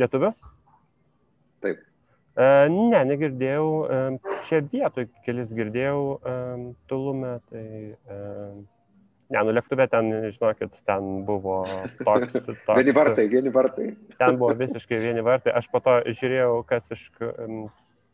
[0.00, 0.32] Lietuvių?
[1.64, 1.82] Taip.
[2.36, 3.68] Ne, negirdėjau.
[4.44, 6.00] Čia vietoj kelis girdėjau
[6.90, 7.64] Tulume, tai
[9.26, 11.64] Ne, nu lėktuve ten, žinokit, ten buvo
[11.98, 12.36] toks.
[12.46, 13.88] toks vieni vartai, vieni vartai.
[14.20, 15.54] Ten buvo visiškai vieni vartai.
[15.58, 17.02] Aš po to žiūrėjau, kas iš,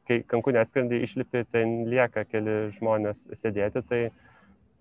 [0.09, 4.01] kai kankūnė atskrendi, išlipi, ten lieka keli žmonės sėdėti, tai,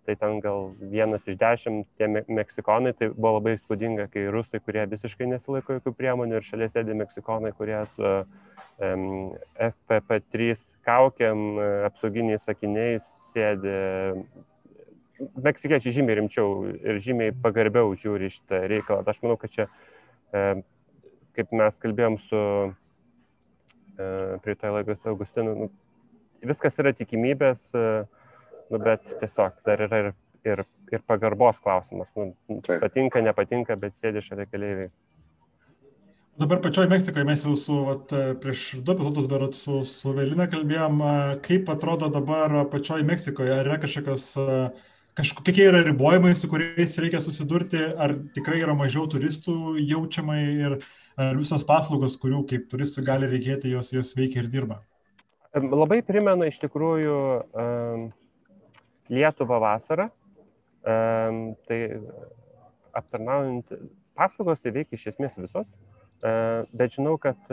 [0.06, 4.62] tai ten gal vienas iš dešimt tie me meksikonai, tai buvo labai įspūdinga, kai rusai,
[4.64, 9.04] kurie visiškai nesilaiko jokių priemonių ir šalia sėdi meksikonai, kurie su um,
[9.70, 10.56] FPP3
[10.88, 11.44] kaukiam,
[11.90, 13.78] apsauginiais sakiniais sėdi
[15.42, 19.06] meksikiečiai žymiai rimčiau ir žymiai pagarbiau žiūri šitą reikalą.
[19.08, 19.68] Aš manau, kad čia,
[20.34, 20.62] e,
[21.38, 24.08] kaip mes kalbėjom su e,
[24.44, 25.70] prie to laikos Augustinu, nu,
[26.48, 27.86] viskas yra tikimybės, e,
[28.72, 30.12] nu, bet tiesiog dar yra ir,
[30.48, 32.10] ir, ir pagarbos klausimas.
[32.16, 34.92] Nu, patinka, nepatinka, bet sėdi šalia keliaiviai.
[36.42, 41.04] Dabar pačioj Meksikoje mes jau su, vat, prieš du epizodus berot su, su Velina kalbėjom,
[41.46, 44.32] kaip atrodo dabar pačioj Meksikoje, ar yra kažkokios
[45.18, 50.78] kažkokie yra ribojimai, su kuriais reikia susidurti, ar tikrai yra mažiau turistų jaučiamai ir
[51.20, 54.80] ar visos paslaugos, kurių kaip turistų gali reikėti, jos, jos veikia ir dirba.
[55.52, 57.18] Labai primena iš tikrųjų
[57.52, 58.06] um,
[59.12, 60.10] Lietuvą vasarą.
[60.82, 61.80] Tai
[62.98, 63.74] aptarnaujant
[64.18, 67.52] paslaugos tai veikia iš esmės visos, uh, bet žinau, kad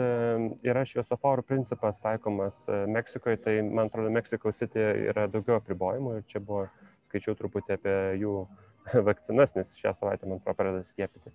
[0.65, 6.25] yra šviesoforų principas taikomas uh, Meksikoje, tai man atrodo, Meksiko City yra daugiau apribojimų ir
[6.31, 6.65] čia buvo
[7.09, 8.35] skaičiau truputį apie jų
[9.07, 11.33] vakcinas, nes šią savaitę, man pradeda skiepyti.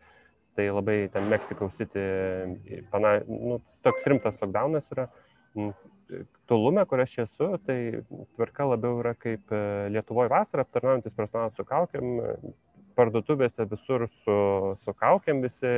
[0.55, 2.03] Tai labai ten Mexico City,
[2.93, 5.09] pana, nu, toks rimtas lockdownas yra.
[6.51, 7.79] Tulume, kur aš esu, tai
[8.37, 9.61] tvarka labiau yra kaip e,
[9.95, 12.19] Lietuvoje vasarą, aptarnaujantis personalas su kaukiam,
[12.99, 14.39] parduotuvėse visur su,
[14.85, 15.75] su kaukiam visi.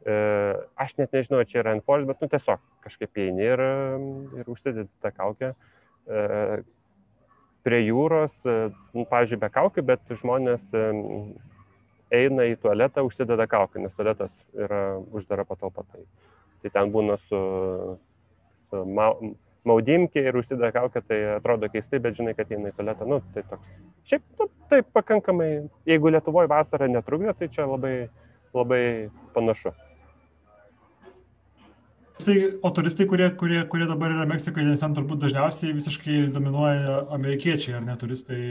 [0.00, 0.14] E,
[0.80, 3.62] aš net nežinau, čia yra enforce, bet nu, tiesiog kažkaip eini ir,
[4.40, 5.52] ir užsidedi tą kaukę.
[6.08, 6.62] E,
[7.66, 10.84] prie jūros, e, nu, pavyzdžiui, be kaukių, bet žmonės e,
[12.20, 15.84] eina į tualetą, užsideda kaukę, nes tualetas yra uždara patalpa.
[15.92, 16.06] Tai,
[16.62, 17.40] tai ten būna su,
[18.70, 19.12] su ma,
[19.68, 23.08] maudimkė ir užsideda kaukę, tai atrodo keistai, bet žinai, kad eina į tualetą.
[23.08, 23.76] Nu, tai toks.
[24.08, 25.50] Šiaip, nu, tai pakankamai,
[25.88, 27.94] jeigu Lietuvoje vasara netrukdo, tai čia labai,
[28.56, 28.82] labai
[29.36, 29.74] panašu.
[32.62, 37.78] O turistai, kurie, kurie, kurie dabar yra Meksikoje, nes ten turbūt dažniausiai visiškai dominuoja amerikiečiai,
[37.78, 38.42] ar ne turistai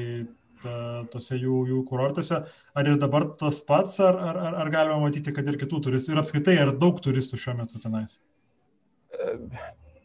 [0.63, 0.73] ta,
[1.13, 2.41] tose jų, jų kurortuose.
[2.77, 6.23] Ar ir dabar tas pats, ar, ar, ar, galima matyti, kad ir kitų turistų, ir
[6.23, 8.19] apskaitai, ar daug turistų šiuo metu tenais?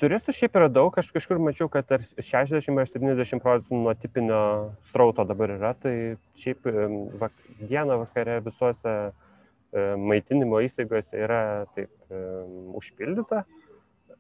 [0.04, 4.40] Turistų šiaip yra daug, aš kažkur mačiau, kad 60-70 procentų nuo tipinio
[4.90, 5.94] strauto dabar yra, tai
[6.36, 6.66] šiaip
[7.22, 8.92] vak, dieną vakare visuose
[9.96, 11.40] maitinimo įstaigose yra
[11.72, 13.46] taip um, užpildyta.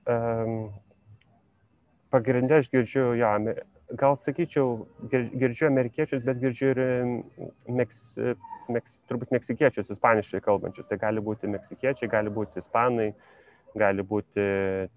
[0.08, 0.72] Um,
[2.14, 3.30] Pagrindę aš girdžiu, jo,
[4.00, 6.82] gal sakyčiau, girdžiu amerikiečius, bet girdžiu ir
[7.68, 8.00] meks,
[8.72, 10.86] meks, turbūt meksikiečius, ispaniškai kalbančius.
[10.88, 13.10] Tai gali būti meksikiečiai, gali būti ispanai,
[13.78, 14.44] gali būti,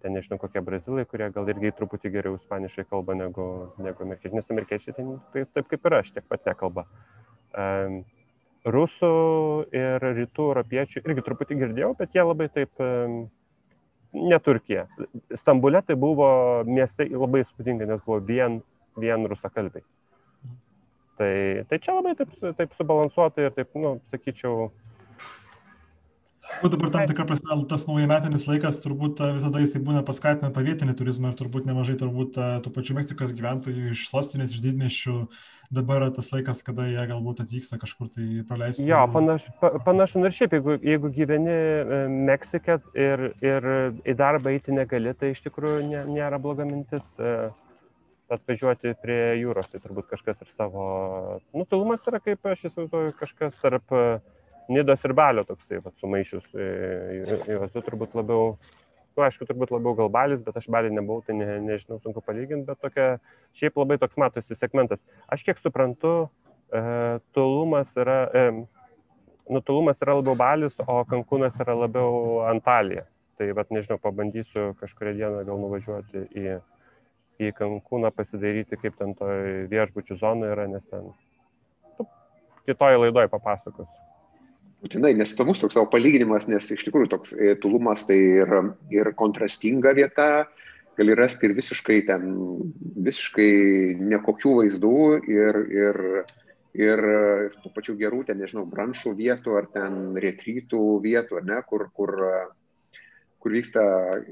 [0.02, 3.48] ten nežinau, kokie brazilai, kurie gal irgi truputį geriau ispaniškai kalba negu,
[3.82, 6.86] negu amerikiečiai, nes amerikiečiai tai, tai taip kaip ir aš, tiek pat nekalba.
[7.58, 8.04] Um,
[8.68, 9.12] rusų
[9.76, 12.84] ir rytų europiečių irgi truputį girdėjau, bet jie labai taip
[14.18, 14.88] ne Turkija.
[15.36, 16.30] Stambulė tai buvo
[16.68, 18.60] mieste labai įspūdinga, nes buvo vien,
[19.00, 19.86] vien rusakalbiai.
[21.18, 21.34] Tai,
[21.70, 24.70] tai čia labai taip, taip subalansuotai ir taip, nu, sakyčiau,
[26.48, 30.96] Turbūt dabar tam tikrą prasme tas naujametinis laikas turbūt visada jisai būna paskatina tą vietinį
[30.98, 35.18] turizmą ir turbūt nemažai turbūt tų pačių Meksikos gyventojų iš sostinės, iš didmešių
[35.78, 38.88] dabar tas laikas, kada jie galbūt atvyksta kažkur tai praleisti.
[38.88, 39.52] Jo, panašu,
[39.86, 43.70] panašu ir šiaip, jeigu, jeigu gyveni e, Meksike ir, ir
[44.08, 47.36] į darbą eiti negali, tai iš tikrųjų nė, nėra bloga mintis e,
[48.34, 50.88] atvažiuoti prie jūros, tai turbūt kažkas ir savo,
[51.56, 53.94] nutolumas yra kaip aš įsivaizduoju, kažkas tarp
[54.68, 56.48] Nidos ir Balio toksai, va, sumaišius.
[57.48, 58.56] Jos du turbūt labiau,
[59.16, 62.68] nu, aišku, turbūt labiau gal Balis, bet aš Balį nebuvau, tai ne, nežinau, sunku palyginti,
[62.68, 63.06] bet tokia,
[63.56, 65.00] šiaip labai toks matosi segmentas.
[65.32, 66.16] Aš kiek suprantu,
[66.68, 66.82] e,
[67.38, 68.44] tolumas yra, e,
[69.56, 73.06] nutolumas yra labiau Balis, o Kankūnas yra labiau Antalija.
[73.38, 76.58] Tai, bet nežinau, pabandysiu kažkurį dieną gal nuvažiuoti į,
[77.40, 82.10] į Kankūną pasidaryti, kaip ten toj viešbučių zonoje yra, nes ten nu,
[82.68, 84.07] kitoje laidoje papasakosiu.
[84.84, 88.52] Būtinai, nes įdomus toks savo palyginimas, nes iš tikrųjų toks e, tulumas tai ir,
[88.94, 90.28] ir kontrastinga vieta,
[90.98, 92.28] gali rasti ir visiškai ten,
[93.08, 93.50] visiškai
[94.14, 95.00] nekokių vaizdų
[95.34, 96.00] ir, ir,
[96.78, 97.04] ir,
[97.48, 102.14] ir tų pačių gerų, ten, nežinau, branšų vietų ar ten retrytų vietų, ne, kur, kur,
[103.44, 103.82] kur vyksta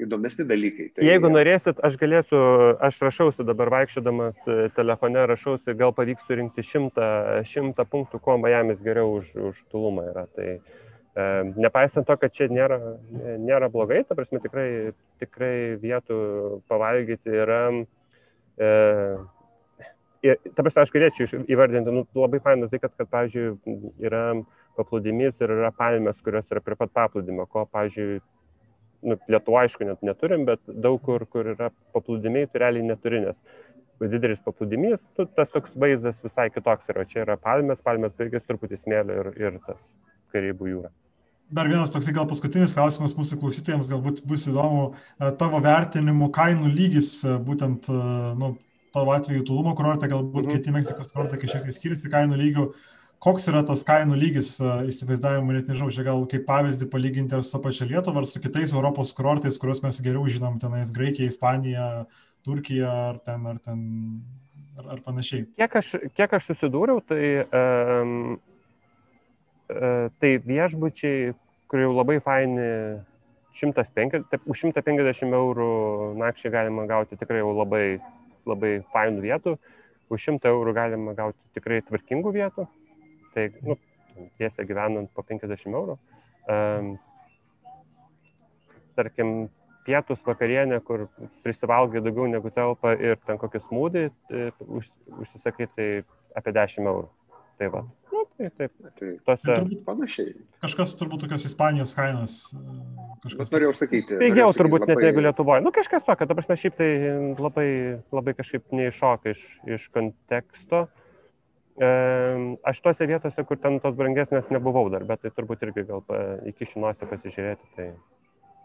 [0.02, 0.88] įdomesni dalykai.
[0.96, 2.40] Tai, Jeigu norėsit, aš galėsiu,
[2.84, 7.10] aš rašausi dabar vaikščiodamas telefone, rašausi, gal pavyks surinkti šimtą,
[7.48, 10.26] šimtą punktų, kuo Miamis geriau už, už Tulumą yra.
[10.36, 12.80] Tai, e, Nepaisant to, kad čia nėra,
[13.42, 14.68] nėra blogai, ta prasme tikrai,
[15.22, 16.20] tikrai vietų
[16.72, 17.62] pavalgyti yra.
[18.58, 18.70] E,
[20.26, 24.28] ir, ta prasme, aš galėčiau įvardinti, nu, labai fainas tai, kad, kad, pavyzdžiui, yra
[24.76, 28.18] paplūdimys ir yra palmės, kurios yra prie pat paplūdimio, ko, pavyzdžiui,
[29.06, 34.12] nu, Lietuva aišku net neturim, bet daug kur, kur yra paplūdimiai, tu realiai neturi, nes
[34.12, 37.06] didelis paplūdimys, tu, tas toks vaizdas visai kitoks yra.
[37.08, 39.80] Čia yra palmės, palmės baigės truputį smėlio ir, ir tas
[40.36, 40.92] Karibų jūra.
[41.56, 46.72] Dar vienas toksai gal paskutinis klausimas mūsų klausytojams, galbūt bus įdomu, e, tavo vertinimų kainų
[46.74, 47.98] lygis, e, būtent e,
[48.42, 48.56] nu,
[48.96, 50.58] tavo atveju Tulumo kurorte, galbūt mhm.
[50.58, 52.66] kiti Meksikos kurortai kažkiek tai skiriasi kainų lygių.
[53.26, 57.58] Koks yra tas kainų lygis įsivaizdavimu, net nežinau, čia gal kaip pavyzdį palyginti ar su
[57.58, 61.88] pačia Lietuva, ar su kitais Europos kurortais, kuriuos mes geriau žinom, tenais Graikija, Ispanija,
[62.46, 63.82] Turkija ar ten, ar, ten,
[64.78, 65.48] ar, ar panašiai.
[65.58, 68.38] Kiek aš, kiek aš susidūriau, tai, um,
[69.74, 71.34] uh, tai viešbučiai,
[71.66, 72.70] kurie jau labai faini,
[73.58, 75.72] 150, taip, už 150 eurų
[76.22, 77.86] nakčiai galima gauti tikrai jau labai
[78.46, 79.58] labai fainų vietų,
[80.14, 82.70] už 100 eurų galima gauti tikrai tvarkingų vietų,
[83.36, 83.78] tai, nu,
[84.40, 85.98] tiesiai gyvenant po 50 eurų.
[86.46, 86.96] Um,
[88.96, 89.36] tarkim,
[89.86, 91.08] pietus vakarienė, kur
[91.46, 94.90] prisivalgai daugiau negu telpa ir ten kokį smūdį tai, už,
[95.22, 95.90] užsisakai, tai
[96.38, 97.12] apie 10 eurų.
[97.56, 97.82] Tai va.
[98.12, 98.72] Nu, tai taip.
[99.00, 99.46] Tai tose...
[99.48, 100.34] turbūt panašiai.
[100.64, 102.34] Kažkas turbūt tokios Ispanijos kainos.
[102.52, 102.64] E,
[103.24, 103.38] kažkas...
[103.46, 104.18] Bet norėjau sakyti.
[104.20, 104.98] Pigiau turbūt labai...
[104.98, 105.64] net negu Lietuvoje.
[105.64, 106.90] Nu, kažkas tokio, ta prasme, šiaip tai
[107.40, 107.70] labai,
[108.16, 109.46] labai kažkaip neiššoka iš,
[109.78, 110.84] iš konteksto.
[110.90, 111.05] E,
[111.80, 116.22] aš tose vietose, kur ten tos brangesnės nebuvau dar, bet tai turbūt irgi gal pa,
[116.48, 117.68] iki šinosio pasižiūrėti.
[117.76, 117.88] Tai,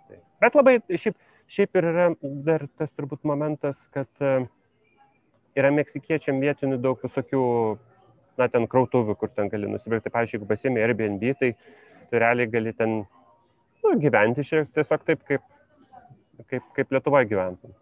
[0.09, 0.21] tai.
[0.43, 1.19] Bet labai, šiaip,
[1.51, 2.07] šiaip ir yra
[2.47, 4.47] dar tas turbūt momentas, kad e,
[5.59, 7.43] yra meksikiečiam vietinių daug visokių
[8.39, 10.15] na, ten krautuvių, kur ten gali nusipirkti.
[10.15, 11.55] Pavyzdžiui, jeigu pasiemi Airbnb, tai
[12.11, 15.47] tu realiai gali ten nu, gyventi šiek tiek tiesiog taip, kaip,
[16.47, 17.75] kaip, kaip Lietuvoje gyventum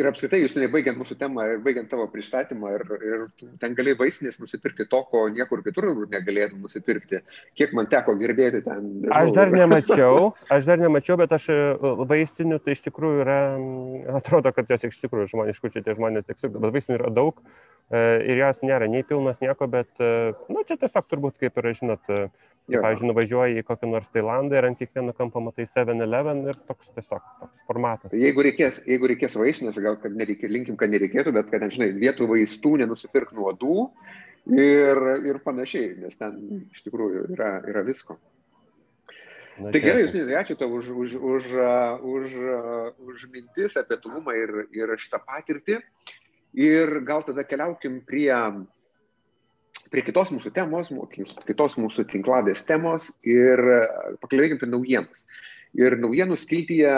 [0.00, 3.24] ir apskritai, jūs nebaigiant mūsų temą ir baigiant tavo pristatymą, ir, ir
[3.60, 7.20] ten gali vaistinės nusipirkti to, ko niekur kitur negalėtum nusipirkti.
[7.58, 8.88] Kiek man teko girdėti ten.
[9.02, 9.18] Nežinau.
[9.18, 11.58] Aš dar nemačiau, aš dar nemačiau, bet aš e,
[12.12, 13.40] vaistinių tai iš tikrųjų yra,
[14.20, 17.44] atrodo, kad jos iš tikrųjų žmoniškų čia tie žmonės tik, bet vaistinių yra daug
[17.92, 21.74] ir jos nėra nei pilnas nieko, bet, na, e, nu, čia tiesiog turbūt kaip yra,
[21.76, 22.08] žinot,
[22.70, 22.78] Jo.
[22.78, 27.24] Pavyzdžiui, nuvažiuoji į kokį nors Tailandą ir ant kiekvieno kampo matai 7-Eleven ir toks tiesiog
[27.40, 28.12] toks formatas.
[28.14, 32.28] Jeigu reikės, jeigu reikės vaistinės, gal kad nereikia, linkim, kad nereikėtų, bet kad, žinai, vietų
[32.30, 33.88] vaistų nenusipirk nuodų
[34.54, 36.38] ir, ir panašiai, nes ten
[36.70, 38.20] iš tikrųjų yra, yra visko.
[39.58, 41.50] Na, tai gerai, jūs tai ačiū tau už, už, už,
[42.14, 42.36] už,
[43.10, 45.82] už mintis apie tulumą ir, ir šitą patirtį.
[46.52, 48.32] Ir gal tada keliaukim prie
[49.92, 50.90] prie kitos mūsų temos,
[51.46, 53.80] kitos mūsų tinklavės temos ir e,
[54.22, 55.26] pakalbėkime apie naujienas.
[55.76, 56.92] Ir naujienų skiltyje,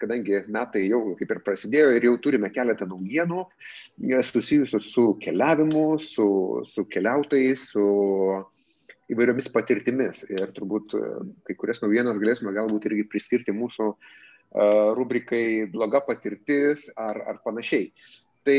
[0.00, 5.86] kadangi metai jau kaip ir prasidėjo ir jau turime keletą naujienų e, susijusių su keliavimu,
[6.04, 6.26] su,
[6.68, 7.86] su keliautojais, su
[9.12, 10.26] įvairiomis patirtimis.
[10.32, 11.06] Ir turbūt e,
[11.48, 13.94] kai kurias naujienas galėsime galbūt irgi priskirti mūsų
[14.92, 17.86] rubrikai bloga patirtis ar, ar panašiai.
[18.42, 18.58] Tai...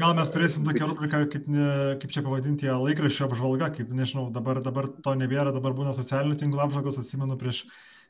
[0.00, 1.66] Gal mes turėsim tokią rubriką, kaip, ne,
[2.02, 6.64] kaip čia pavadinti, laikraščio apžvalga, kaip nežinau, dabar, dabar to nebėra, dabar būna socialinių tinklų
[6.66, 7.62] apžvalgos, atsimenu prieš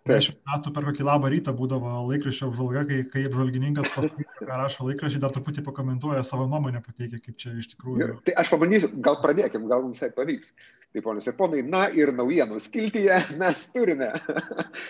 [0.07, 4.87] Dešimt metų per kokį labą rytą būdavo laikraščio apžvalga, kai, kai apžvalgininkas paskaito, ką rašo
[4.87, 8.21] laikraščiai, dar truputį pakomentuoja savo nuomonę, pateikia, kaip čia iš tikrųjų.
[8.29, 10.55] Tai aš pabandysiu, gal pradėkim, gal mums tai pavyks.
[10.97, 14.09] Tai ponios ir ponai, na ir naujienų skiltyje mes turime.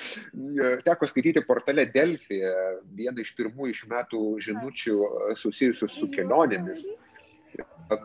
[0.87, 2.39] Teko skaityti portale Delfi
[2.95, 5.01] vieną iš pirmųjų šių metų žinučių
[5.43, 6.87] susijusių su kelionėmis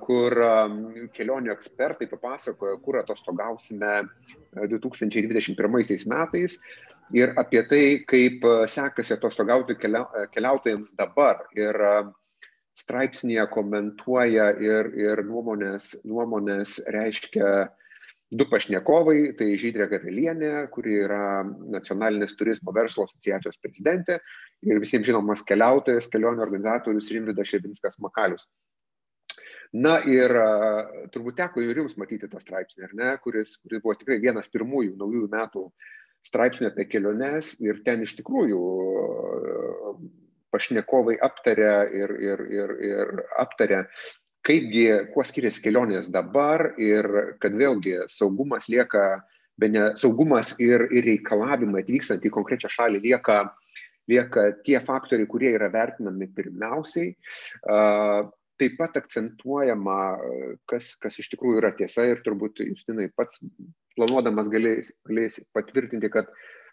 [0.05, 0.77] kur um,
[1.15, 4.03] kelionių ekspertai papasakojo, kur atostogausime
[4.55, 6.57] 2021 metais
[7.17, 11.41] ir apie tai, kaip e, sekasi atostogauti keliautojams dabar.
[11.57, 11.95] Ir e,
[12.79, 17.67] straipsnėje komentuoja ir, ir nuomonės, nuomonės reiškia
[18.31, 24.21] du pašnekovai, tai Žydrė Gavelienė, kuri yra nacionalinės turizmo verslo asociacijos prezidentė
[24.67, 28.47] ir visiems žinomas keliautojas, kelionių organizatorius Rimvidas Šebinskas Makalius.
[29.71, 30.31] Na ir
[31.11, 34.97] turbūt teko ir jums matyti tą straipsnį, ar ne, kuris, kuris buvo tikrai vienas pirmųjų
[34.99, 35.67] naujųjų metų
[36.27, 38.59] straipsnių apie keliones ir ten iš tikrųjų
[40.51, 43.85] pašnekovai aptarė ir, ir, ir, ir aptarė,
[44.47, 47.07] kaipgi, kuo skiriasi kelionės dabar ir
[47.41, 49.21] kad vėlgi saugumas lieka,
[49.61, 53.43] be ne saugumas ir, ir reikalavimai atvykstant į konkrečią šalį lieka,
[54.09, 57.13] lieka tie faktoriai, kurie yra vertinami pirmiausiai.
[58.61, 59.99] Taip pat akcentuojama,
[60.69, 63.41] kas, kas iš tikrųjų yra tiesa ir turbūt Justinai pats
[63.97, 66.29] planuodamas galės, galės patvirtinti, kad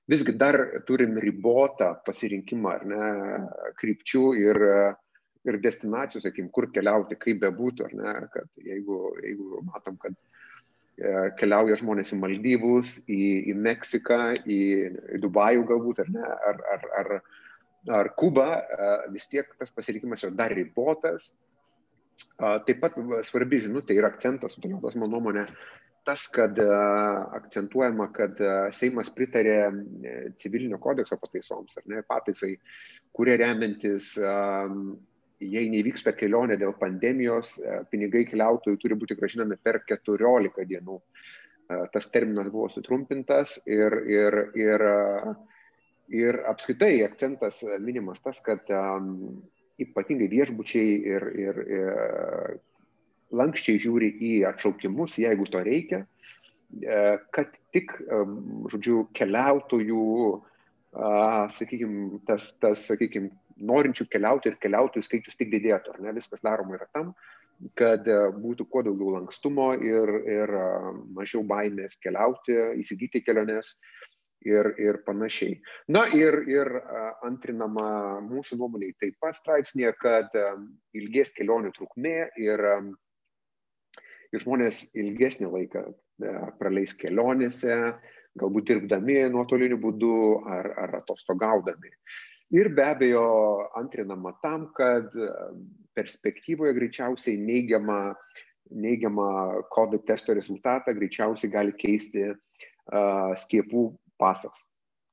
[0.08, 3.08] visgi dar turim ribotą pasirinkimą ar ne
[3.80, 4.92] krypčių ir uh,
[5.50, 11.12] ir destinacijų, sakykim, kur keliauti, kaip bebūtų, ar ne, kad jeigu, jeigu matom, kad e,
[11.40, 13.20] keliauja žmonės į Maldyvus, į,
[13.52, 14.60] į Meksiką, į,
[15.16, 17.12] į Dubajų galbūt, ar ne, ar, ar, ar,
[18.00, 21.32] ar Kubą, e, vis tiek tas pasirinkimas yra dar ribotas.
[22.38, 25.44] Taip pat svarbi žinutė ir akcentas, sudėliotas mano nuomonė,
[26.08, 28.40] tas, kad akcentuojama, kad
[28.74, 29.68] Seimas pritarė
[30.40, 32.56] civilinio kodekso pataisoms, ar ne, pataisai,
[33.14, 34.16] kurie remiantis
[35.40, 40.98] jei nevyksta kelionė dėl pandemijos, e, pinigai keliautojų turi būti gražinami per 14 dienų.
[40.98, 45.34] E, tas terminas buvo sutrumpintas ir, ir, ir, e,
[46.18, 48.66] ir apskritai akcentas minimas tas, kad
[49.78, 51.98] ypatingai viešbučiai ir, ir, ir
[53.38, 56.06] lankščiai žiūri į atšaukimus, jeigu to reikia,
[57.36, 57.92] kad tik,
[58.72, 60.06] žodžiu, keliautojų,
[61.54, 66.76] sakykime, tas, tas sakykime, norinčių keliauti ir keliautojų skaičius tik didėtų, ar ne, viskas daroma
[66.78, 67.12] yra tam,
[67.78, 70.68] kad e, būtų kuo daugiau lankstumo ir, ir e,
[71.16, 73.74] mažiau baimės keliauti, įsigyti keliones
[74.46, 75.58] ir, ir panašiai.
[75.90, 77.88] Na ir, ir e, antrinama
[78.26, 80.38] mūsų nuomonė taip pat straipsnėje, kad
[80.96, 82.64] ilgės kelionių trukmė ir,
[84.32, 85.88] ir žmonės ilgesnį laiką
[86.58, 87.74] praleis kelionėse,
[88.38, 90.14] galbūt dirbdami nuotoliniu būdu
[90.46, 91.90] ar, ar atostogaudami.
[92.50, 93.24] Ir be abejo
[93.76, 95.28] antrinama tam, kad e,
[95.96, 98.14] perspektyvoje greičiausiai neigiamą,
[98.72, 99.28] neigiamą
[99.74, 103.82] COVID testo rezultatą greičiausiai gali keisti uh, skiepų
[104.20, 104.66] pasas,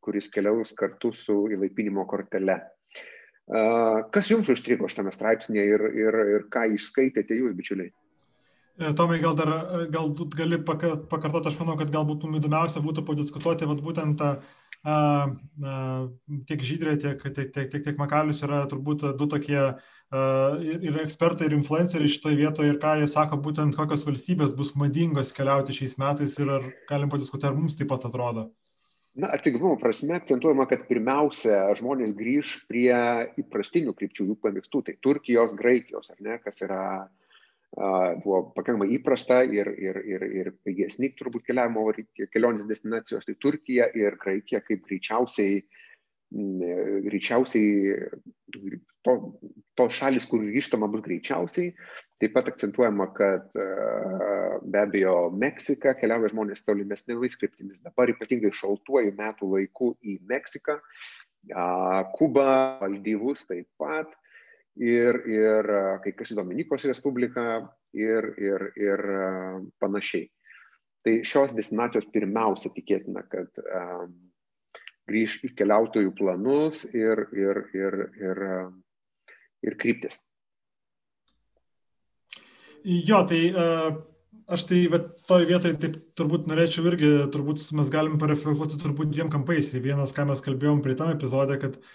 [0.04, 2.58] kuris keliaus kartu su įlaipinimo kortele.
[3.48, 7.94] Uh, kas jums užstrigo šitame straipsnėje ir, ir, ir ką išskaitėte jūs, bičiuliai?
[9.00, 9.54] Tomai, gal dar
[9.88, 14.54] galbūt gali pakartoti, aš manau, kad galbūt įdomiausia būtų padiskutuoti vat, būtent tą uh,
[14.86, 19.72] tiek Žydrė, tiek, tiek, tiek, tiek, tiek Makalius yra turbūt du tokie a,
[20.62, 25.34] ir ekspertai, ir influenceriai šitoje vietoje ir ką jie sako, būtent kokios valstybės bus madingos
[25.34, 28.52] keliauti šiais metais ir ar galim padiskutuoti, ar mums taip pat atrodo.
[29.16, 32.92] Na, atsigavumo prasme akcentuojama, kad pirmiausia žmonės grįž prie
[33.40, 37.25] įprastinių krypčių, jų pamėgstų, tai Turkijos, Graikijos, ar ne, kas yra uh,
[37.76, 41.84] buvo pakankamai įprasta ir, ir, ir, ir pigesni turbūt keliavimo
[42.32, 45.60] kelionės destinacijos, tai Turkija ir Graikija kaip greičiausiai,
[46.32, 47.98] greičiausiai
[49.06, 49.14] to,
[49.76, 51.76] to šalis, kur grįžtama bus greičiausiai.
[52.22, 57.84] Taip pat akcentuojama, kad be abejo Meksika keliauja žmonės tolimesnėmis kryptimis.
[57.84, 60.80] Dabar ypatingai šaltuoju metų laiku į Meksiką,
[62.16, 64.16] Kubą, Maldyvus taip pat
[64.76, 65.70] ir, ir
[66.04, 69.04] kai kas į Dominikos Respubliką ir, ir, ir
[69.82, 70.30] panašiai.
[71.06, 74.16] Tai šios destinacijos pirmiausia tikėtina, kad um,
[75.06, 78.42] grįž į keliautojų planus ir, ir, ir, ir,
[79.70, 80.18] ir kryptis.
[82.86, 84.00] Jo, tai uh,
[84.50, 84.82] aš tai
[85.30, 89.72] toj vietoje taip turbūt norėčiau irgi, turbūt mes galim pareflektuoti turbūt dviem kampais.
[89.78, 91.94] Vienas, ką mes kalbėjom prie tam epizodė, kad uh,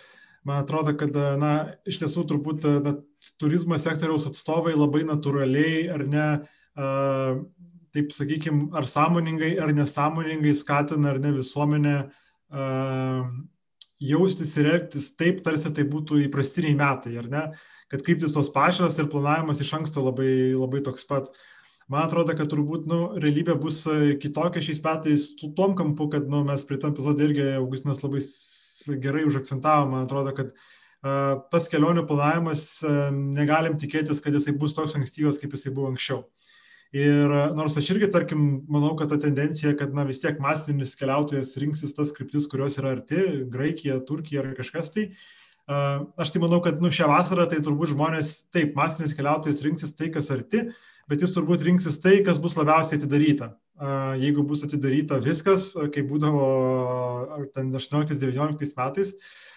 [0.48, 1.52] man atrodo, kad, na,
[1.88, 2.94] iš tiesų turbūt na,
[3.40, 6.26] turizmo sektoriaus atstovai labai natūraliai ar ne,
[6.74, 6.90] a,
[7.94, 12.66] taip sakykime, ar sąmoningai, ar nesąmoningai skatina ar ne visuomenę a,
[14.00, 17.46] jaustis ir elgtis taip, tarsi tai būtų įprastiniai metai, ar ne,
[17.92, 21.28] kad kryptis tos pačios ir planavimas iš anksto labai, labai toks pat.
[21.90, 23.82] Man atrodo, kad turbūt nu, realybė bus
[24.22, 28.22] kitokia šiais metais tuom kampu, kad nu, mes prie tam epizodų irgi Augustinas labai
[28.88, 30.52] gerai užakcentavo, man atrodo, kad
[31.52, 36.26] tas kelionių planavimas negalim tikėtis, kad jisai bus toks ankstyvas, kaip jisai buvo anksčiau.
[36.90, 41.54] Ir nors aš irgi, tarkim, manau, kad ta tendencija, kad na, vis tiek masinis keliautojas
[41.62, 43.20] rinksis tas kryptis, kurios yra arti-
[43.52, 45.06] Graikija, Turkija ar kažkas tai,
[45.70, 50.10] aš tai manau, kad nu, šią vasarą tai turbūt žmonės, taip, masinis keliautojas rinksis tai,
[50.10, 50.66] kas arti,
[51.08, 53.54] bet jis turbūt rinksis tai, kas bus labiausiai atidaryta
[54.20, 59.14] jeigu bus atidaryta viskas, kaip būdavo ten 18-19 metais,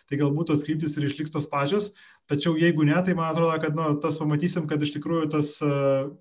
[0.07, 1.91] tai galbūt tos kryptis ir išliks tos pačios,
[2.29, 6.11] tačiau jeigu ne, tai man atrodo, kad nu, tas pamatysim, kad iš tikrųjų tas uh,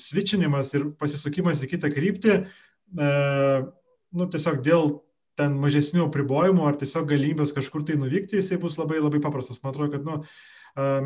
[0.00, 3.68] switchinimas ir pasisukimas į kitą kryptį, uh,
[4.16, 4.94] nu, tiesiog dėl
[5.40, 9.62] ten mažesnių apribojimų ar tiesiog galimybės kažkur tai nuvykti, jisai bus labai labai paprastas.
[9.62, 10.18] Man atrodo, kad nu,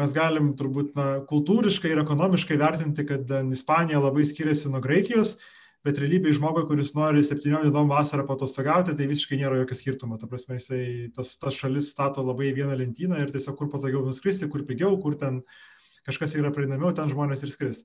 [0.01, 5.37] mes galim turbūt na, kultūriškai ir ekonomiškai vertinti, kad Ispanija labai skiriasi nuo Graikijos,
[5.85, 10.17] bet realybėje žmogui, kuris nori 7 dienom vasarą patostogauti, tai visiškai nėra jokio skirtumo.
[10.21, 10.81] Ta prasme, jisai
[11.17, 15.19] tas, tas šalis stato labai vieną lentyną ir tiesiog kur patogiau nuskristi, kur pigiau, kur
[15.21, 15.43] ten
[16.09, 17.85] kažkas yra prieinamiau, ten žmonės ir skris.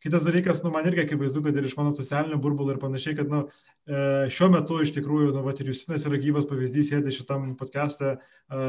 [0.00, 3.28] Kitas dalykas, nu, man irgi akivaizdu, kad ir iš mano socialinio burbulo ir panašiai, kad
[3.28, 3.42] nu,
[3.84, 3.98] e,
[4.32, 8.60] šiuo metu iš tikrųjų, nu, vat, ir Justinas yra gyvas pavyzdys, sėdi šitam podcast'e, e,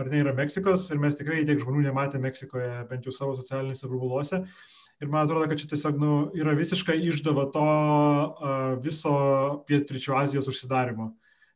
[0.00, 3.90] ar ne yra Meksikos ir mes tikrai tiek žmonių nematėme Meksikoje, bent jau savo socialiniuose
[3.90, 4.40] burbuluose.
[5.02, 9.12] Ir man atrodo, kad čia tiesiog nu, yra visiškai išdava to uh, viso
[9.66, 11.10] pietryčių Azijos užsidarimo.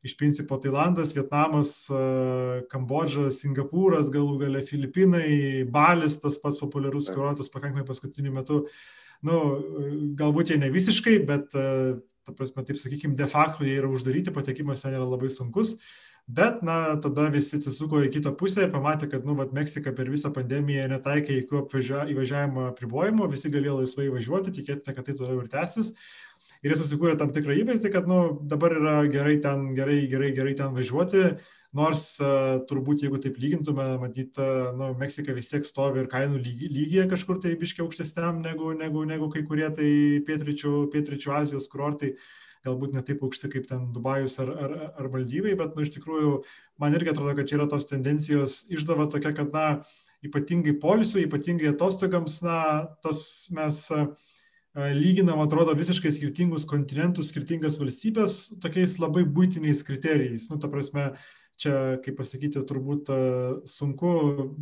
[0.07, 7.51] Iš principo Tailandas, Vietnamas, uh, Kambodža, Singapūras, galų gale Filipinai, Balis, tas pats populiarus kurortas
[7.55, 8.65] pakankamai paskutiniu metu.
[8.67, 8.85] Uh,
[9.25, 9.39] nu,
[10.19, 14.35] galbūt jie ne visiškai, bet, e, ta prasme, taip sakykime, de facto jie yra uždaryti,
[14.35, 15.77] patekimas ten yra labai sunkus.
[16.27, 20.09] Bet, na, tada visi atsisuko į kitą pusę ir pamatė, kad, nu, vat, Meksika per
[20.11, 25.53] visą pandemiją netaikė jokių įvažiavimo apribojimų, visi galėjo laisvai važiuoti, tikėtina, kad tai toliau ir
[25.53, 25.93] tęsis.
[26.65, 30.57] Ir jie susikūrė tam tikrą įvaizdį, kad, nu, dabar yra gerai ten, gerai, gerai, gerai
[30.59, 31.29] ten važiuoti,
[31.77, 32.15] Nors
[32.71, 34.39] turbūt, jeigu taip lygintume, matyt,
[34.79, 39.03] nu, Meksika vis tiek stovi ir kainų lygy, lygyje kažkur tai biškiai aukštesniam negu, negu,
[39.09, 39.91] negu kai kurie tai
[40.29, 42.15] pietričių, pietričių Azijos kurortai,
[42.67, 46.41] galbūt ne taip aukšti kaip ten Dubajus ar, ar, ar Maldyvai, bet, nu, iš tikrųjų,
[46.83, 49.67] man irgi atrodo, kad čia yra tos tendencijos išdava tokia, kad, na,
[50.27, 52.59] ypatingai polisui, ypatingai atostogams, na,
[53.05, 53.21] tas
[53.55, 53.85] mes
[54.77, 60.51] lyginam, atrodo, visiškai skirtingus kontinentus, skirtingas valstybės tokiais labai būtiniais kriterijais.
[60.51, 61.09] Nu, ta prasme,
[61.61, 63.09] čia, kaip pasakyti, turbūt
[63.71, 64.13] sunku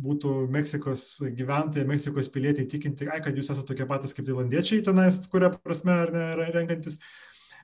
[0.05, 5.19] būtų Meksikos gyventojai, Meksikos pilietiai tikinti, ai, kad jūs esate tokie patys kaip tailandiečiai tenais,
[5.31, 7.01] kuria prasme ar ne, renkantis.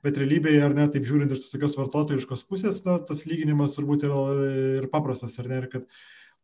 [0.05, 4.23] Bet realybėje, ar ne, taip žiūrint iš tokios vartotojiškos pusės, nu, tas lyginimas turbūt yra
[4.79, 5.85] ir paprastas, ar ne, ir kad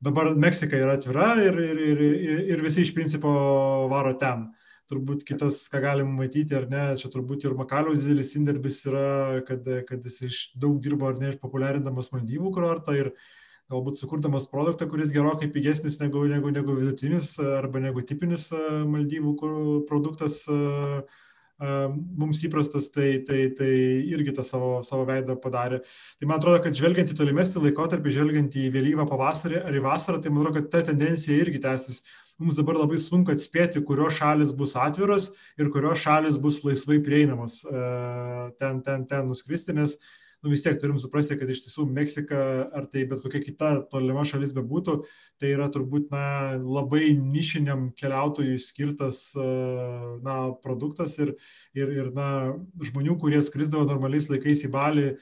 [0.03, 3.33] dabar Meksika yra atvira ir, ir, ir, ir, ir visi iš principo
[3.89, 4.45] varo ten.
[4.45, 9.41] Uh, turbūt kitas, ką galim matyti, ar ne, čia turbūt ir Makaliaus didelis indėlis yra,
[9.47, 13.11] kad, kad jis iš daug dirbo ar ne, populiarindamas Maldyvų kurortą ir
[13.71, 18.47] galbūt sukurdamas produktą, kuris gerokai pigesnis negu, negu, negu vidutinis arba negu tipinis
[18.87, 19.35] Maldyvų
[19.89, 20.45] produktas
[21.59, 23.71] mums įprastas, tai, tai, tai
[24.13, 25.81] irgi tą savo, savo veidą padarė.
[26.19, 30.21] Tai man atrodo, kad žvelgiant į tolimesnį laikotarpį, žvelgiant į vėlyvą pavasarį ar į vasarą,
[30.21, 32.03] tai man atrodo, kad ta tendencija irgi tęsis
[32.37, 37.63] mums dabar labai sunku atspėti, kurios šalis bus atviros ir kurios šalis bus laisvai prieinamos
[38.59, 39.97] ten, ten, ten nuskristi, nes
[40.47, 42.39] nu, vis tiek turim suprasti, kad iš tiesų Meksika
[42.75, 45.01] ar tai bet kokia kita tolima šalis bebūtų,
[45.41, 49.47] tai yra turbūt na, labai nišiniam keliautojui skirtas e,
[50.23, 51.35] na, produktas ir,
[51.75, 52.29] ir, ir na,
[52.79, 55.17] žmonių, kurie skrisdavo normaliais laikais į Balį e,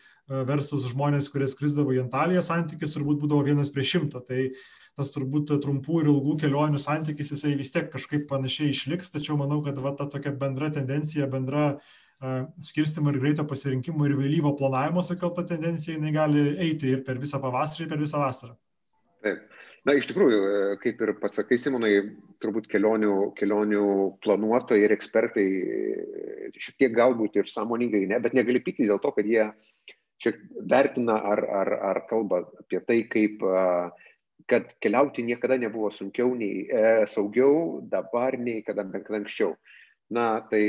[0.46, 4.22] versus žmonės, kurie skrisdavo į Antaliją, santykis turbūt būdavo vienas prieš šimtą.
[4.30, 4.50] Tai
[4.96, 9.60] tas turbūt trumpų ir ilgų kelionių santykis jisai vis tiek kažkaip panašiai išliks, tačiau manau,
[9.66, 11.94] kad va, ta tokia bendra tendencija, bendra uh,
[12.64, 17.42] skirstimo ir greito pasirinkimo ir vėlyvo planavimo sukelta tendencija, jinai gali eiti ir per visą
[17.44, 18.56] pavasarį, ir per visą vasarą.
[19.26, 19.44] Taip.
[19.86, 21.92] Na, iš tikrųjų, e, kaip ir pats sakai, Simonai,
[22.42, 23.84] turbūt kelionių, kelionių
[24.26, 29.12] planuotojai ir ekspertai e, šiek tiek galbūt ir sąmoningai ne, bet negali pykti dėl to,
[29.14, 29.46] kad jie
[30.24, 30.34] čia
[30.72, 33.46] vertina ar, ar, ar kalba apie tai, kaip
[34.50, 39.54] kad keliauti niekada nebuvo sunkiau nei e, saugiau dabar nei kada, kada anksčiau.
[40.14, 40.66] Na, tai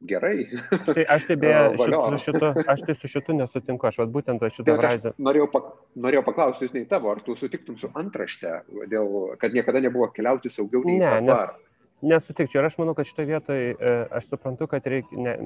[0.00, 0.46] gerai.
[0.86, 4.74] Tai aš tai beje, su šitu, aš tai su šitu nesutinku, aš vat, būtent šitą
[4.74, 5.14] tai frazę.
[5.18, 5.62] Norėjau, pa,
[6.06, 10.84] norėjau paklausti, žinai, tavo, ar tu sutiktum su antrašte, dėl, kad niekada nebuvo keliauti saugiau
[10.86, 11.56] nei ne, dabar?
[12.02, 15.36] Nes, nesutikčiau ir aš manau, kad šitoje vietoje aš suprantu, kad reikia, ne,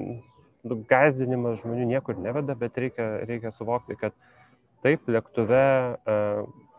[0.67, 4.15] nu, gazdinimas žmonių niekur neveda, bet reikia, reikia suvokti, kad
[4.83, 5.63] taip, lėktuve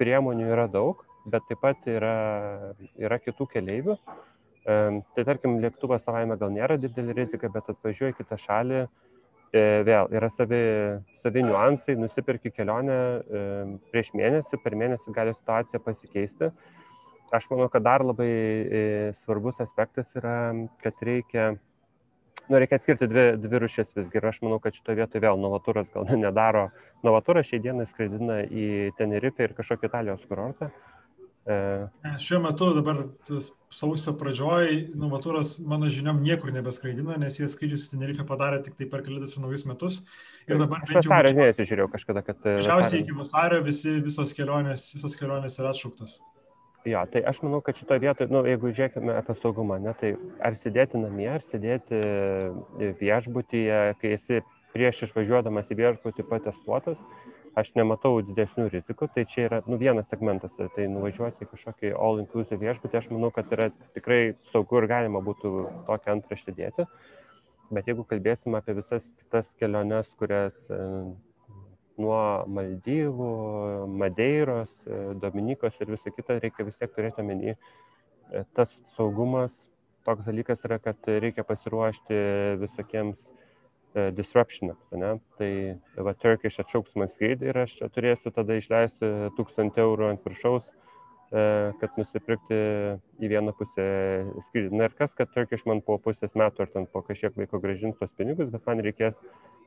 [0.01, 2.15] priemonių yra daug, bet taip pat yra,
[3.01, 3.99] yra kitų keleivių.
[4.65, 8.79] Tai tarkim, lėktuvas savaime gal nėra didelė rizika, bet atvažiuoji kitą šalį,
[9.53, 10.61] e, vėl yra savi,
[11.21, 12.97] savi niuansai, nusipirki kelionę
[13.93, 16.49] prieš mėnesį, per mėnesį gali situacija pasikeisti.
[17.35, 18.81] Aš manau, kad dar labai e,
[19.25, 20.55] svarbus aspektas yra,
[20.85, 21.51] kad reikia
[22.49, 24.21] nu, reikia atskirti dvi, dvi rušės visgi.
[24.21, 26.69] Ir aš manau, kad šitoje vietoje vėl Novaturas gal nedaro.
[27.05, 30.71] Novaturas šiai dienai skraidina į Tenerifę ir kažkokį Italijos kurortą.
[30.71, 30.94] E...
[31.45, 33.03] Šiuo metu dabar
[33.69, 38.89] sausio pradžioj Novaturas, mano žiniom, niekur nebeskraidina, nes jie skrydžius į Tenerifę padarė tik tai
[38.89, 39.99] per kelius naujus metus.
[40.49, 40.81] Ir dabar...
[40.87, 42.41] Aš vasario mėnesį žiūrėjau kažkada, kad...
[42.65, 46.17] Žiausiai iki vasario visi, visos kelionės, visos kelionės yra atšauktas.
[46.89, 50.15] Jo, tai aš manau, kad šitoje vietoje, nu, jeigu žiūrėkime apie saugumą, ne, tai
[50.45, 54.43] ar sėdėti namie, ar sėdėti e, viešbutyje, kai esi
[54.75, 57.01] prieš išvažiuodamas į viešbutį patestuotas,
[57.59, 62.61] aš nematau didesnių rizikų, tai čia yra nu, vienas segmentas, tai nuvažiuoti į kažkokį all-inclusive
[62.63, 65.53] viešbutį, aš manau, kad yra tikrai saugu ir galima būtų
[65.89, 66.87] tokią antraštę dėti.
[67.75, 70.81] Bet jeigu kalbėsime apie visas kitas keliones, kurias e,
[72.03, 72.19] nuo
[72.51, 73.31] Maldyvų,
[74.03, 79.55] Madeiros, e, Dominikos ir visą kitą, reikia vis tiek turėti omeny, e, tas saugumas,
[80.05, 82.19] toks dalykas yra, kad reikia pasiruošti
[82.61, 83.17] visokiems
[83.95, 85.15] disruptionams, ne?
[85.39, 85.51] Tai
[86.07, 90.67] va Turkish atšauks man skrydį ir aš čia turėsiu tada išleisti 1000 eurų ant viršaus,
[90.67, 91.45] e,
[91.81, 92.61] kad nusipirkti
[93.23, 93.87] į vieną pusę
[94.49, 94.75] skrydį.
[94.75, 97.99] Na ir kas, kad Turkish man po pusės metų ar ten po kažkiek laiko gražins
[98.01, 99.19] tos pinigus, bet man reikės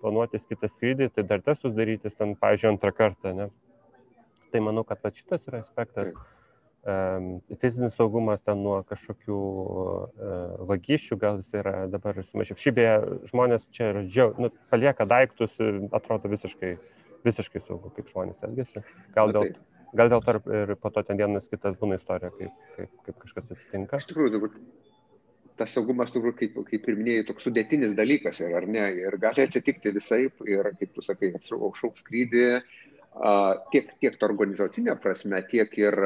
[0.01, 3.51] planuotis kitą skrydį, tai dar tas sudarytis ten, pažiūrėjau, antrą kartą, ne?
[4.51, 6.11] Tai manau, kad va šitas yra aspektas.
[6.11, 6.36] Taip
[7.61, 10.35] fizinis saugumas ten nuo kažkokių e,
[10.69, 12.61] vagysčių, gal jis yra dabar sumažėjęs.
[12.63, 12.93] Šiaip beje,
[13.31, 16.75] žmonės čia yra džiau, nu, palieka daiktus ir atrodo visiškai,
[17.27, 18.83] visiškai saugu, kaip žmonės elgesi.
[19.17, 19.51] Gal dėl,
[19.99, 23.51] gal dėl to ir po to ten vienas kitas būna istorija, kaip, kaip, kaip kažkas
[23.57, 23.99] atsitinka.
[23.99, 24.55] Iš tikrųjų, dabar
[25.57, 29.43] tas saugumas, turbūt, kaip, kaip ir minėjai, toks sudėtinis dalykas yra, ar ne, ir gali
[29.43, 32.43] atsitikti visai, ir kaip tu sakai, atšauk skrydį,
[33.73, 35.97] tiek, tiek to organizacinė prasme, tiek ir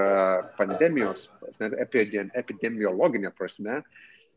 [0.57, 1.29] pandemijos,
[1.61, 3.81] epidemiologinė prasme.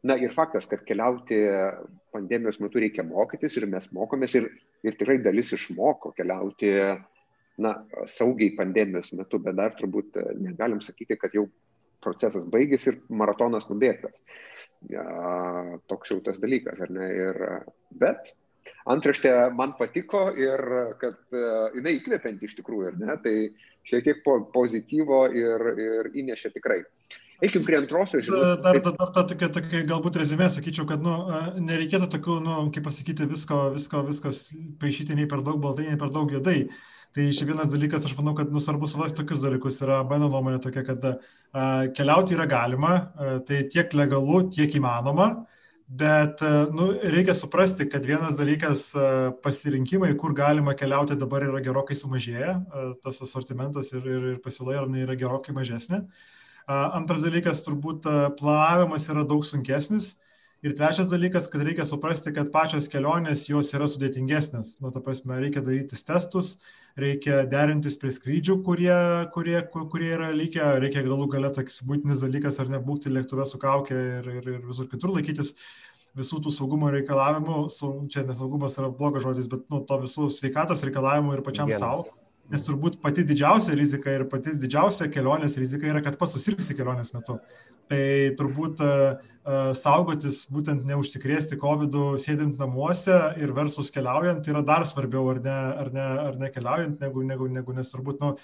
[0.05, 1.39] Na ir faktas, kad keliauti
[2.13, 4.51] pandemijos metu reikia mokytis ir mes mokomės ir,
[4.85, 6.75] ir tikrai dalis išmoko keliauti
[7.65, 7.73] na,
[8.11, 11.47] saugiai pandemijos metu, bet dar turbūt negalim sakyti, kad jau
[12.05, 14.21] procesas baigėsi ir maratonas nubėgtas.
[15.89, 17.09] Toks jau tas dalykas, ar ne?
[17.17, 17.41] Ir,
[17.97, 18.35] bet
[18.91, 20.61] antraštė man patiko ir
[21.01, 23.19] kad uh, jinai įkvepianti iš tikrųjų, ar ne?
[23.25, 23.35] Tai
[23.89, 26.83] šiek tiek po, pozityvo ir, ir įnešė tikrai.
[27.43, 28.61] Eikim prie antrosios žinutės.
[28.63, 31.15] Dar, dar, dar, dar tokia, tokia galbūt rezumė, sakyčiau, kad nu,
[31.67, 34.45] nereikėtų tokių, nu, kaip pasakyti, visko, visko, viskas
[34.81, 36.69] paaišyti nei per daug baltai, nei per daug juodai.
[37.15, 39.77] Tai iš vienas dalykas, aš manau, kad nu, svarbu suvasti tokius dalykus.
[39.85, 41.17] Yra mano nuomonė tokia, kad a,
[41.95, 45.29] keliauti yra galima, a, tai tiek legalu, tiek įmanoma.
[45.87, 49.09] Bet e, nu, reikia suprasti, kad vienas dalykas e,
[49.45, 54.87] pasirinkimai, kur galima keliauti dabar yra gerokai sumažėję, e, tas asortimentas ir, ir, ir pasiūla
[55.03, 56.05] yra gerokai mažesnė.
[56.65, 58.07] Antras dalykas, turbūt
[58.39, 60.15] planavimas yra daug sunkesnis.
[60.65, 64.79] Ir trečias dalykas, kad reikia suprasti, kad pačios kelionės jos yra sudėtingesnės.
[64.81, 66.55] Nu, ta prasme, reikia daryti testus,
[67.01, 68.97] reikia derintis prie skrydžių, kurie,
[69.35, 73.97] kurie, kurie yra likę, reikia galų gale toks būtinis dalykas ar nebūti lėktuve su kaukė
[74.21, 75.55] ir, ir, ir visur kitur laikytis
[76.15, 80.85] visų tų saugumo reikalavimų, su, čia nesaugumas yra blogas žodis, bet nu, to visų sveikatos
[80.87, 82.07] reikalavimų ir pačiam savo.
[82.53, 87.15] Nes turbūt pati didžiausia rizika ir pati didžiausia kelionės rizika yra, kad pats susirgsi kelionės
[87.15, 87.39] metu.
[87.89, 88.03] Tai
[88.39, 89.23] turbūt uh,
[89.77, 95.91] saugotis, būtent neužsikrėsti COVID sėdint namuose ir versus keliaujant yra dar svarbiau, ar ne, ar
[95.93, 98.35] ne, ar ne keliaujant, negu, negu, negu nes turbūt, nu,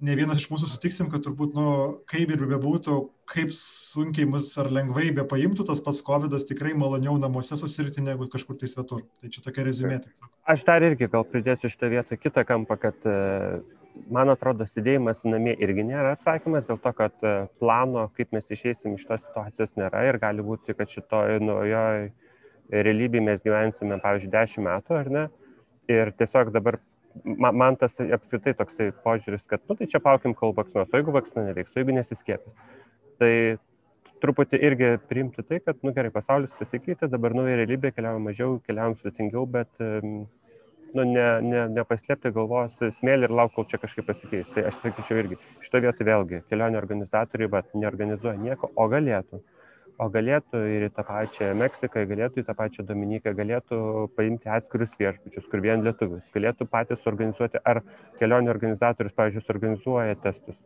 [0.00, 1.66] ne vienas iš mūsų sutiksim, kad turbūt, nu,
[2.10, 2.98] kaip ir bebūtų,
[3.30, 8.28] kaip sunkiai mus ar lengvai be paimtų, tas pats COVID tikrai maloniau namuose susirgti negu
[8.32, 9.04] kažkur tai svetur.
[9.20, 10.00] Tai čia tokia rezumė.
[10.48, 13.60] Aš dar irgi gal pridėsiu šitą vietą kitą kampą, kad uh
[14.10, 18.96] man atrodo, sėdėjimas namie irgi nėra atsakymas, dėl to, kad e, plano, kaip mes išeisim
[18.96, 22.10] iš tos situacijos nėra ir gali būti, kad šitoje naujoje
[22.70, 25.24] realybėje mes gyvensime, pavyzdžiui, 10 metų, ar ne?
[25.90, 26.78] Ir tiesiog dabar
[27.24, 31.14] man, man tas apskritai toksai požiūris, kad, nu, tai čia paukim, kol vakcinuos, o jeigu
[31.14, 32.76] vakcina neveiks, o jeigu nesiskiepės.
[33.20, 33.32] Tai
[34.20, 38.98] truputį irgi priimti tai, kad, nu gerai, pasaulis pasikeitė, dabar nauja realybė, keliaujam mažiau, keliaujam
[39.00, 44.50] sudėtingiau, bet nu, ne, ne, nepaslėpti galvos smėlį ir laukti, kol čia kažkaip pasikeis.
[44.54, 49.42] Tai aš sakyčiau irgi, šito vietoj vėlgi, kelionių organizatoriai bet neorganizuoja nieko, o galėtų.
[50.00, 53.80] O galėtų ir į tą pačią Meksiką, galėtų į tą pačią Dominiką, galėtų
[54.16, 57.82] paimti atskirius viešbučius, kur vien lietuvius, galėtų patys organizuoti, ar
[58.16, 60.56] kelionių organizatorius, pavyzdžiui, organizuoja testus.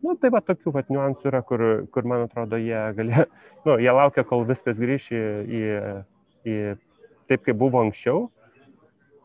[0.00, 1.64] Na, nu, tai va tokių va niuansų yra, kur,
[1.94, 3.26] kur man atrodo, jie, galė,
[3.68, 5.24] nu, jie laukia, kol viskas grįš į,
[5.60, 5.64] į,
[6.50, 6.60] į
[7.30, 8.24] taip, kaip buvo anksčiau,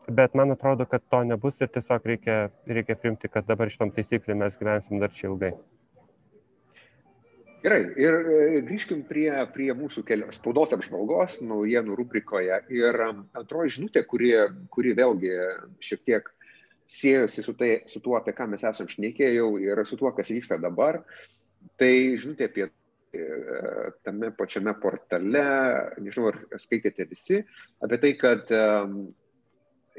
[0.06, 2.36] bet man atrodo, kad to nebus ir tiesiog reikia,
[2.70, 5.56] reikia primti, kad dabar šitom taisyklėm mes gyvensim dar čia ilgai.
[7.66, 12.60] Gerai, ir e, grįžkim prie, prie mūsų kelio, spaudos apžvalgos naujienų rubrikoje.
[12.70, 14.30] Ir antroji žinutė, kuri,
[14.70, 15.32] kuri vėlgi
[15.82, 16.30] šiek tiek
[16.86, 20.60] siejosi su, tai, su tuo, apie ką mes esam šnekėjau ir su tuo, kas vyksta
[20.62, 21.00] dabar,
[21.74, 21.90] tai
[22.22, 23.26] žinutė apie e,
[24.06, 25.46] tame pačiame portale,
[25.98, 27.42] nežinau, ar skaitėte visi,
[27.82, 28.54] apie tai, kad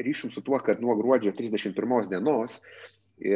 [0.07, 2.61] ryšium su tuo, kad nuo gruodžio 31 dienos
[3.19, 3.35] e,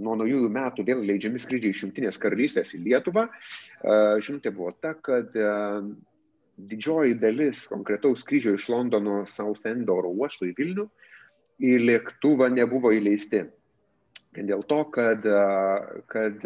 [0.00, 3.26] nuo naujųjų metų vėl leidžiami skrydžiai iš Junktinės karalystės į Lietuvą.
[3.28, 5.52] E, žinutė buvo ta, kad e,
[6.70, 10.88] didžioji dalis konkretaus skrydžio iš Londono Southend oro uosto į Vilnių
[11.60, 13.44] į lėktuvą nebuvo įleisti.
[14.36, 15.24] Dėl to, kad,
[16.10, 16.44] kad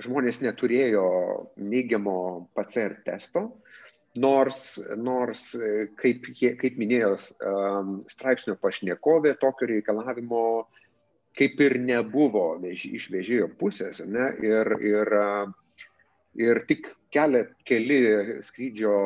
[0.00, 1.06] žmonės neturėjo
[1.58, 2.14] neigiamo
[2.54, 3.48] PCR testo,
[4.14, 5.48] nors, nors
[6.00, 7.16] kaip, kaip minėjo
[8.12, 10.44] straipsnio pašnekovė, tokio reikalavimo
[11.38, 14.02] kaip ir nebuvo iš vežėjo pusės.
[14.06, 14.30] Ne?
[14.44, 15.12] Ir, ir,
[16.38, 18.00] ir tik kelia, keli
[18.46, 18.96] skrydžio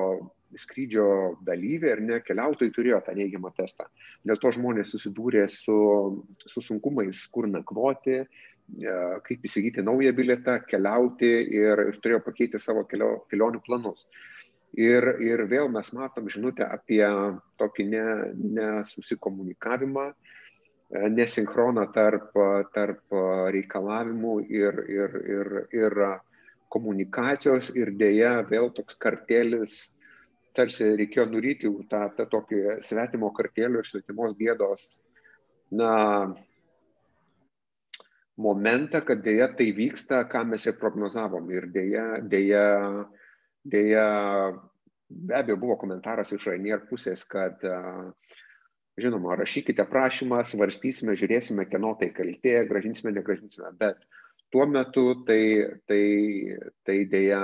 [0.58, 3.84] skrydžio dalyviai ar ne keliautojai turėjo tą neigiamą testą.
[4.26, 5.78] Dėl to žmonės susidūrė su,
[6.46, 8.26] su sunkumais, kur nakvoti, e,
[9.26, 14.00] kaip įsigyti naują bilietą, keliauti ir, ir turėjo pakeisti savo kelio, kelionių planus.
[14.78, 17.06] Ir, ir vėl mes matom žinutę apie
[17.62, 20.14] tokį nesusikomunikavimą, ne
[20.94, 22.30] nesinchroną tarp,
[22.74, 23.18] tarp
[23.54, 25.98] reikalavimų ir, ir, ir, ir
[26.74, 29.94] komunikacijos ir dėja vėl toks kartelis
[30.54, 34.86] tarsi reikėjo nuryti tą, tą tokį svetimo kartėlio ir svetimos gėdos,
[35.74, 35.90] na,
[38.40, 41.50] momentą, kad dėja tai vyksta, ką mes ir prognozavom.
[41.54, 42.64] Ir dėja, dėja,
[43.74, 44.06] dėja,
[45.08, 47.62] be abejo, buvo komentaras iš Rainier pusės, kad,
[49.00, 54.04] žinoma, rašykite prašymą, svarstysime, žiūrėsime, kieno tai kaltė, gražinsime, negražinsime, bet
[54.54, 55.40] tuo metu tai,
[55.88, 56.04] tai,
[56.86, 57.40] tai dėja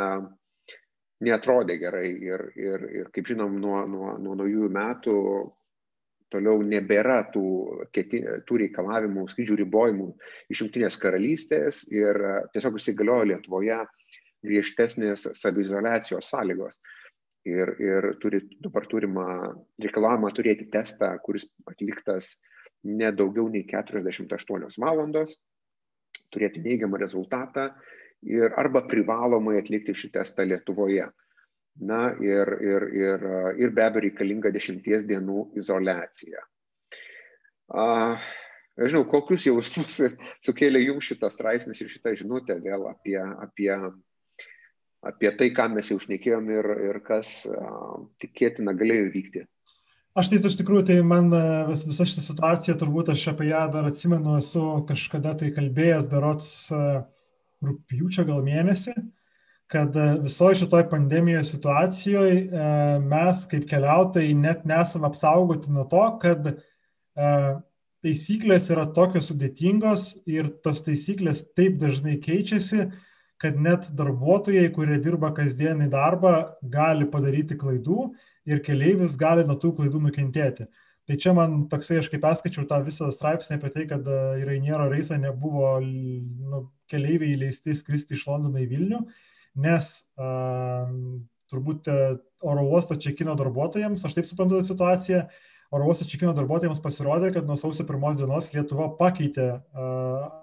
[1.26, 5.16] neatrodė gerai ir, ir, ir kaip žinom, nuo, nuo, nuo naujųjų metų
[6.30, 7.44] toliau nebėra tų,
[7.94, 10.06] keti, tų reikalavimų, skrydžių ribojimų
[10.52, 12.18] iš Junktinės karalystės ir
[12.54, 13.80] tiesiog įsigaliojo Lietuvoje
[14.46, 16.78] griežtesnės savizolacijos sąlygos.
[17.48, 19.24] Ir, ir turi, dabar turima
[19.80, 22.34] reikalavimą turėti testą, kuris atliktas
[22.84, 25.38] ne daugiau nei 48 valandos,
[26.32, 27.70] turėti neigiamą rezultatą
[28.28, 31.08] ir arba privalomai atlikti šį testą Lietuvoje.
[31.80, 33.26] Na ir, ir, ir,
[33.62, 36.42] ir be abejo reikalinga dešimties dienų izolacija.
[38.80, 40.00] Žinau, kokius jausmus
[40.46, 43.70] sukėlė jums šitas straipsnis ir šitą žinutę vėl apie, apie,
[45.06, 47.32] apie tai, ką mes jau šnekėjom ir, ir kas
[48.22, 49.46] tikėtina galėjo vykti.
[50.18, 51.30] Aš tai iš tikrųjų, tai man
[51.68, 56.50] vis, visa šita situacija, turbūt aš apie ją dar atsimenu, esu kažkada tai kalbėjęs, berots
[57.64, 58.96] rūpjūčio gal mėnesį,
[59.70, 59.94] kad
[60.24, 62.64] visoje šitoj pandemijoje situacijoje
[63.04, 66.50] mes kaip keliautojai net nesam apsaugoti nuo to, kad
[68.02, 72.88] taisyklės yra tokios sudėtingos ir tos taisyklės taip dažnai keičiasi,
[73.40, 76.34] kad net darbuotojai, kurie dirba kasdienį darbą,
[76.72, 78.10] gali padaryti klaidų
[78.50, 80.68] ir keleivis gali nuo tų klaidų nukentėti.
[81.08, 84.46] Tai čia man toksai, aš kaip perskaičiau tą visą straipsnį apie tai, kad e, į
[84.46, 86.60] Rainiero reisą nebuvo nu,
[86.92, 89.00] keleiviai įleisti skristi iš Londono į Vilnių,
[89.64, 89.88] nes
[90.20, 90.92] uh,
[91.50, 91.96] turbūt e,
[92.46, 95.24] oro uosto čekino darbuotojams, aš taip suprantu tą situaciją,
[95.70, 99.50] oro uosto čekino darbuotojams pasirodė, kad nuo sausio pirmos dienos Lietuva pakeitė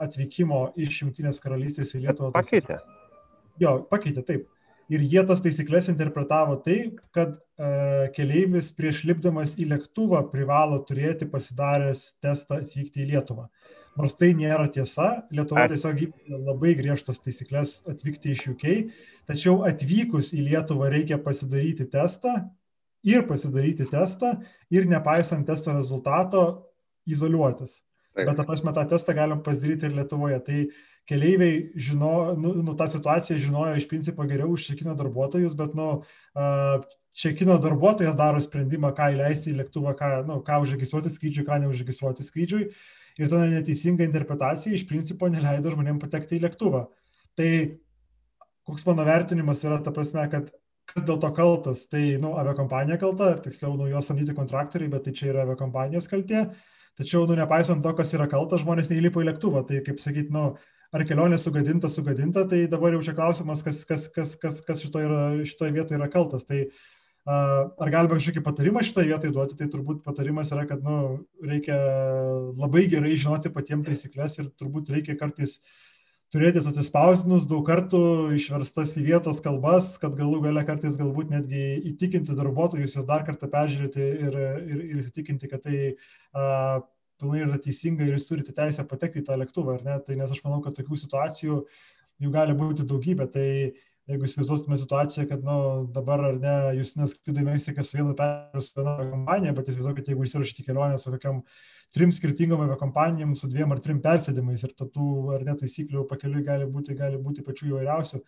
[0.04, 2.32] atvykimo iš Junktinės karalystės į Lietuvą.
[2.36, 2.80] Pakeitė?
[3.62, 4.48] Jo, pakeitė, taip
[4.92, 11.28] ir jie tas taisyklės interpretavo taip, kad e, keleivis prieš lipdamas į lėktuvą privalo turėti
[11.30, 13.48] pasidaręs testą atvykti į Lietuvą.
[13.98, 18.68] Nors tai nėra tiesa, Lietuva tiesiog labai griežtas taisyklės atvykti iš UK,
[19.30, 22.38] tačiau atvykus į Lietuvą reikia pasidaryti testą
[23.08, 24.36] ir pasidaryti testą
[24.74, 26.44] ir nepaisant testo rezultato
[27.08, 27.82] izoliuotis.
[28.18, 28.26] Taip.
[28.26, 30.40] Bet, ta prasme, tą testą galim pasidaryti ir Lietuvoje.
[30.44, 30.60] Tai
[31.08, 36.02] keleiviai žino, nu, nu, tą situaciją žinojo iš principo geriau už čekino darbuotojus, bet, nu,
[37.18, 42.26] čekino darbuotojas daro sprendimą, ką įleisti į lėktuvą, ką, nu, ką užregistruoti skrydžiui, ką neužregistruoti
[42.26, 42.70] skrydžiui.
[43.18, 46.84] Ir tada neteisinga interpretacija iš principo neleido žmonėms patekti į lėktuvą.
[47.38, 47.50] Tai
[48.68, 50.52] koks mano vertinimas yra ta prasme, kad
[50.88, 55.08] kas dėl to kaltas, tai, nu, aviakompanija kalta, ar tiksliau, nu, jos samdyti kontraktoriai, bet
[55.08, 56.48] tai čia yra aviakompanijos kaltė.
[56.48, 56.66] Uh,
[56.98, 59.62] Tačiau, nu, nepaisant to, kas yra kaltas, žmonės neįlipo į lėktuvą.
[59.70, 60.50] Tai, kaip sakyt, nu,
[60.90, 65.06] ar kelionė sugadinta, sugadinta, tai dabar jau čia klausimas, kas, kas, kas, kas, kas šitoje,
[65.06, 66.48] yra, šitoje vietoje yra kaltas.
[66.50, 70.98] Tai uh, ar galima kažkokį patarimą šitoje vietoje duoti, tai turbūt patarimas yra, kad nu,
[71.46, 71.78] reikia
[72.58, 75.60] labai gerai žinoti patiems taisyklės ir turbūt reikia kartais
[76.34, 78.02] turėtis atsispausdinus daug kartų
[78.36, 81.64] išverstas į vietos kalbas, kad galų gale kartais galbūt netgi
[81.94, 86.84] įtikinti darbuotojus, juos dar kartą peržiūrėti ir, ir, ir įsitikinti, kad tai uh,
[87.22, 90.00] pilnai yra teisinga ir jūs turite teisę patekti į tą lėktuvą, ar ne?
[90.06, 91.62] Tai nes aš manau, kad tokių situacijų
[92.24, 93.30] jų gali būti daugybė.
[93.34, 93.48] Tai
[94.08, 95.58] jeigu įsivaizduotume situaciją, kad nu,
[95.96, 100.14] dabar ar ne, jūs neskrido į Meksiką su viena perėjus su viena kompanija, bet įsivaizduokite,
[100.14, 101.42] jeigu įsirašyti kelionę su kokiam
[101.96, 106.68] trim skirtingom aviakompanijom, su dviem ar trim persėdimais ir tų ar ne taisyklių pakeliui gali
[106.72, 108.22] būti, gali būti pačių įvairiausių.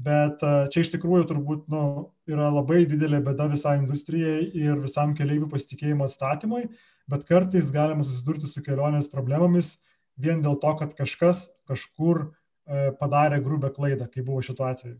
[0.00, 0.40] Bet
[0.72, 1.82] čia iš tikrųjų turbūt nu,
[2.30, 6.62] yra labai didelė bėda visai industrijai ir visam keliaivių pasitikėjimo atstatymui,
[7.10, 9.74] bet kartais galima susidurti su kelionės problemomis
[10.16, 14.96] vien dėl to, kad kažkas kažkur e, padarė grubę klaidą, kaip buvo šituo atveju.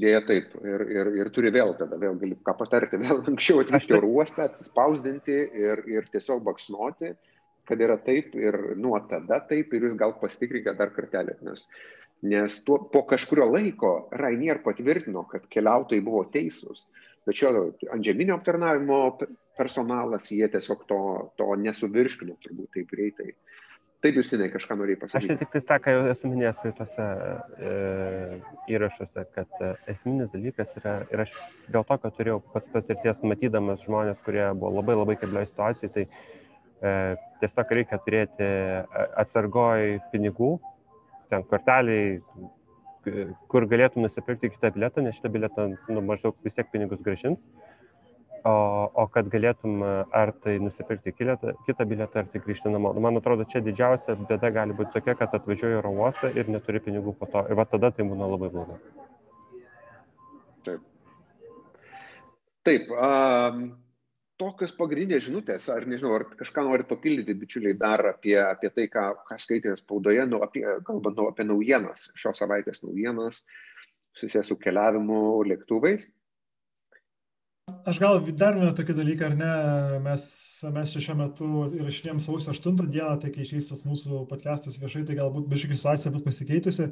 [0.00, 0.52] Dėja taip.
[0.62, 4.46] Ir, ir, ir turi vėl tada, vėl gali ką patarti, vėl anksčiau atvykti oro uostą,
[4.46, 7.14] atspausdinti ir, ir tiesiog baksnuoti,
[7.68, 11.36] kad yra taip ir nuo tada taip ir jūs gal pasitikrinkite dar kartelį.
[11.46, 11.66] Nes
[12.22, 16.84] Nes tuo, po kažkurio laiko Rainier patvirtino, kad keliautojai buvo teisūs.
[17.24, 18.98] Tačiau antžeminio aptarnavimo
[19.56, 21.00] personalas, jie tiesiog to,
[21.40, 23.32] to nesuvirškino turbūt taip greitai.
[24.00, 25.34] Taip, Justinai, kažką norėjai pasakyti.
[25.34, 27.06] Aš tik tai tą, ką jau esu minėjęs praeitose
[27.70, 27.72] e,
[28.72, 31.34] įrašuose, kad e, esminis dalykas yra, ir aš
[31.68, 36.06] dėl to, kad turėjau pats patirties matydamas žmonės, kurie buvo labai labai keblioje situacijoje, tai
[36.06, 36.94] e,
[37.42, 40.54] tiesiog reikia turėti e, atsargoj pinigų,
[41.28, 42.16] ten korteliai,
[43.52, 47.44] kur galėtum nusipirkti kitą bilietą, nes šitą bilietą nu, maždaug vis tiek pinigus gražins.
[48.40, 48.52] O,
[48.96, 49.82] o kad galėtum
[50.16, 51.34] ar tai nusipirkti kitą,
[51.66, 52.94] kitą bilietą, ar tai grįžti namo.
[52.96, 56.80] Nu, man atrodo, čia didžiausia bėda gali būti tokia, kad atvažiuoji oro uostą ir neturi
[56.80, 57.42] pinigų po to.
[57.50, 58.78] Ir va tada tai būna labai blogai.
[60.64, 60.86] Taip.
[62.64, 62.88] Taip.
[62.96, 63.66] Um,
[64.40, 69.04] tokios pagrindinės žinutės, ar nežinau, ar kažką nori papildyti, bičiuliai, dar apie, apie tai, ką,
[69.28, 73.44] ką skaitėte spaudoje, nu, apie, kalbant nu, apie naujienas, šios savaitės naujienas,
[74.16, 75.20] susijęs su keliavimu
[75.50, 76.08] lėktuvais.
[77.86, 79.50] Aš gal dar vieną tokį dalyką, ar ne,
[80.04, 80.24] mes,
[80.74, 85.16] mes šiuo metu įrašinėjom sausio 8 dieną, tai kai išeis tas mūsų podcastas viešai, tai
[85.16, 86.90] galbūt biškai situacija bus pasikeitusi.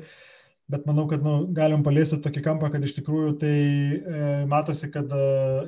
[0.72, 5.12] Bet manau, kad nu, galim paliesti tokį kampą, kad iš tikrųjų tai e, matosi, kad
[5.12, 5.22] e,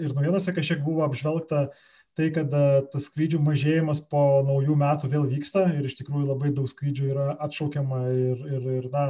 [0.04, 1.66] ir naujienose kažkiek buvo apžvelgta
[2.16, 6.52] tai, kad e, tas skrydžių mažėjimas po naujų metų vėl vyksta ir iš tikrųjų labai
[6.56, 9.06] daug skrydžių yra atšaukiama ir, ir, ir na,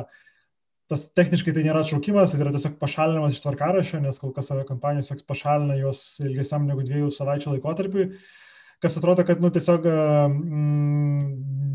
[0.90, 5.14] tas techniškai tai nėra atšaukimas, tai yra tiesiog pašalinimas iš tvarkarašio, nes kol kas aviakompanijos
[5.28, 8.10] pašalina juos ilgesniam negu dviejų savaičių laikotarpiui
[8.80, 11.20] kas atrodo, kad nu, tiesiog mm,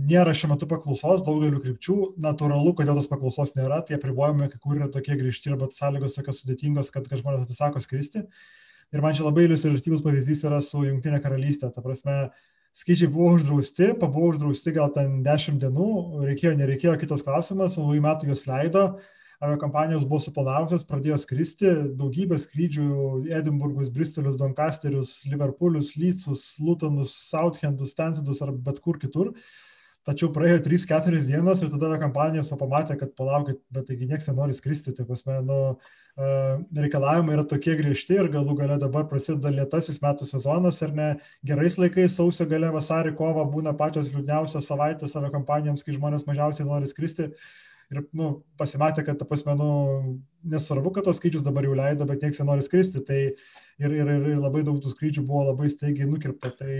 [0.09, 4.79] nėra šiuo metu paklausos daugeliu krypčių, natūralu, kodėl tos paklausos nėra, tie apribojimai, kai kur
[4.79, 8.25] yra tokie grįžti arba sąlygos tokios sudėtingos, kad, kad žmonės atsisako skristi.
[8.93, 11.71] Ir man čia labai iliustratyvus pavyzdys yra su Junktinė karalystė.
[11.73, 12.17] Ta prasme,
[12.75, 15.89] skyčiai buvo uždrausti, pabuvo uždrausti gal ten 10 dienų,
[16.27, 18.85] reikėjo, nereikėjo, kitas klausimas, į metų juos leido,
[19.43, 22.87] aviakompanijos buvo suplanavusios, pradėjo skristi, daugybė skrydžių-
[23.39, 29.33] Edinburgus, Bristolius, Doncasterius, Liverpoolius, Lytsus, Lutonus, Southendus, Stansidus ar bet kur kitur.
[30.05, 34.93] Tačiau praėjo 3-4 dienos ir tada kompanijos pamatė, kad palaukit, bet taigi niekas nenori skristi,
[34.93, 35.57] tai pasme, nu,
[36.77, 41.09] reikalavimai yra tokie griežti ir galų gale dabar prasideda lietasis metų sezonas ir ne?
[41.49, 46.69] Gerais laikais sausio gale, vasarį, kovą būna pačios liūdniausios savaitės savo kompanijoms, kai žmonės mažiausiai
[46.69, 47.31] nori skristi.
[47.93, 48.31] Ir nu,
[48.61, 49.71] pasimatė, kad, ta prasme, nu,
[50.53, 54.39] nesvarbu, kad tos skaičius dabar jau leido, bet niekas nenori skristi, tai ir, ir, ir
[54.41, 56.53] labai daug tų skrydžių buvo labai staigiai nukirpta.
[56.61, 56.77] Tai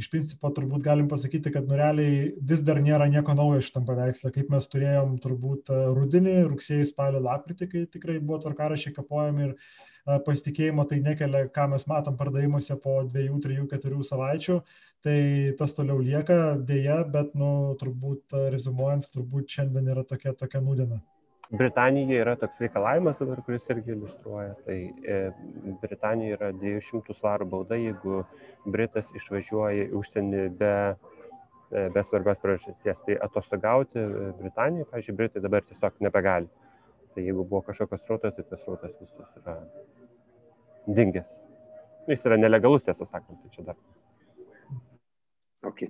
[0.00, 4.32] iš principo turbūt galim pasakyti, kad nu realiai vis dar nėra nieko naujo šitam paveikslė,
[4.34, 9.54] kaip mes turėjom turbūt rudenį, rugsėjai, spalį, lapkritį, kai tikrai buvo tvarkarašiai kapojami ir
[10.26, 14.60] pasitikėjimo tai nekelia, ką mes matom pardavimuose po dviejų, trijų, keturių savaičių,
[15.06, 15.18] tai
[15.60, 21.00] tas toliau lieka dėja, bet, nu, turbūt rezumuojant, turbūt šiandien yra tokia, tokia nudina.
[21.50, 24.54] Britanijoje yra toks reikalavimas dabar, kuris irgi iliustruoja.
[24.64, 24.76] Tai
[25.14, 25.18] e,
[25.82, 28.22] Britanijoje yra 200 svarų bauda, jeigu
[28.64, 30.74] Britas išvažiuoja į užsienį be,
[31.70, 33.00] e, be svarbios priežasties.
[33.06, 34.06] Tai atostogauti
[34.40, 36.48] Britanijoje, pažiūrėjau, Britai dabar tiesiog nebegali.
[37.14, 39.58] Tai jeigu buvo kažkokios srautas, tai tas srautas visas yra
[40.86, 41.28] dingęs.
[42.08, 43.78] Jis yra nelegalus, tiesą sakant, tai čia dar.
[45.64, 45.86] Ok.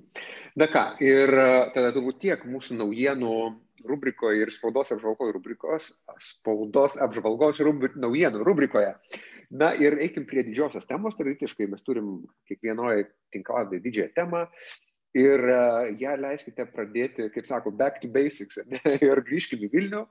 [0.60, 3.36] Na ką, ir e, tada turbūt tiek mūsų naujienų
[3.84, 5.90] rubrikoje ir spaudos apžvalgos rubrikos,
[6.22, 8.94] spaudos apžvalgos rubri, naujienų rubrikoje.
[9.54, 12.16] Na ir eikim prie didžiosios temos, tradiciškai mes turim
[12.48, 14.44] kiekvienoje tinklalai didžiąją temą
[15.14, 20.02] ir uh, ją leiskite pradėti, kaip sako, back to basics ne, ir grįžkim į Vilnių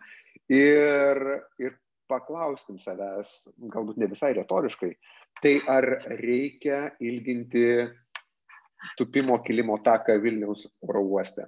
[0.54, 1.24] ir,
[1.60, 1.76] ir
[2.12, 4.94] paklauskim savęs, galbūt ne visai retoriškai,
[5.42, 5.88] tai ar
[6.22, 7.66] reikia ilginti
[8.98, 11.48] tupimo kilimo taką Vilniaus oro uoste.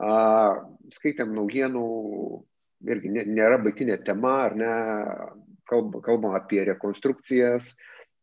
[0.00, 0.60] Uh,
[0.94, 1.84] skaitėm naujienų,
[2.88, 4.74] irgi nėra baigtinė tema, ar ne,
[5.68, 7.74] kalbam kalba apie rekonstrukcijas,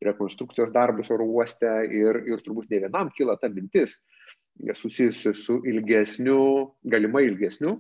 [0.04, 4.00] rekonstrukcijos darbus oro uoste ir, ir turbūt ne vienam kyla ta mintis,
[4.78, 6.40] susijusi su ilgesniu,
[6.84, 7.78] galimai ilgesniu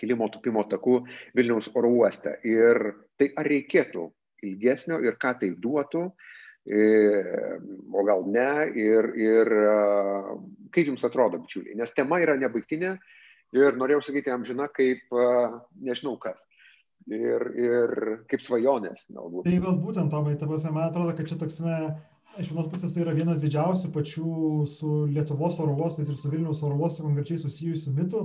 [0.00, 2.38] kilimo tupimo taku Vilniaus oro uoste.
[2.44, 2.80] Ir
[3.18, 4.06] tai ar reikėtų
[4.48, 6.14] ilgesnio ir ką tai duotų, e,
[6.68, 9.48] o gal ne, ir, ir
[10.70, 12.98] kaip jums atrodo, bičiuliai, nes tema yra nebaigtinė
[13.56, 15.02] Ir norėjau sakyti amžina kaip,
[15.82, 16.44] nežinau kas.
[17.10, 17.92] Ir, ir
[18.30, 19.48] kaip svajonės galbūt.
[19.48, 21.78] Tai gal būtent, Tomai, ta prasme, man atrodo, kad čia toksime,
[22.38, 24.34] iš vienos pusės tai yra vienas didžiausių pačių
[24.70, 28.22] su Lietuvos oro uostais ir su Vilniaus oro uostu konkrečiai susijusių mitų.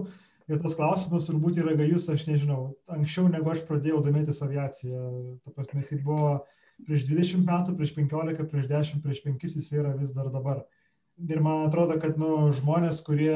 [0.51, 5.07] Ir tas klausimas turbūt yra gajus, aš nežinau, anksčiau negu aš pradėjau domėtis aviaciją.
[5.41, 6.35] Ta prasme, jis buvo
[6.83, 10.63] prieš 20 metų, prieš 15, prieš 10, prieš 5, jis yra vis dar dabar.
[11.15, 13.35] Ir man atrodo, kad nu, žmonės, kurie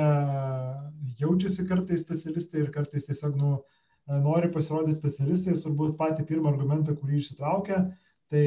[1.19, 3.53] jaučiasi kartais specialistai ir kartais tiesiog nu,
[4.09, 7.85] nori pasirodyti specialistais, turbūt patį pirmą argumentą, kurį išsitraukia,
[8.29, 8.43] tai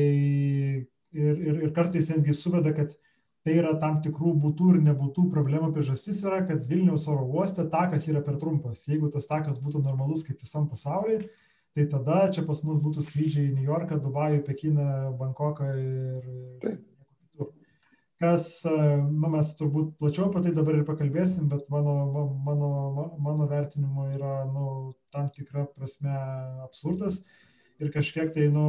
[1.12, 2.92] ir, ir, ir kartais netgi suveda, kad
[3.42, 8.06] tai yra tam tikrų būtų ir nebūtų problemų priežastis yra, kad Vilniaus oro uoste takas
[8.10, 8.84] yra per trumpas.
[8.90, 11.26] Jeigu tas takas būtų normalus kaip visam pasaulyje,
[11.76, 14.88] tai tada čia pas mus būtų skrydžiai į New Yorką, Dubajų, Pekiną,
[15.20, 16.26] Bankoką ir,
[18.22, 21.94] kas, nu, mes turbūt plačiau apie tai dabar ir pakalbėsim, bet mano,
[22.46, 22.68] mano,
[23.18, 26.12] mano vertinimu yra nu, tam tikra prasme
[26.66, 27.22] absurdas
[27.82, 28.66] ir kažkiek tai nu,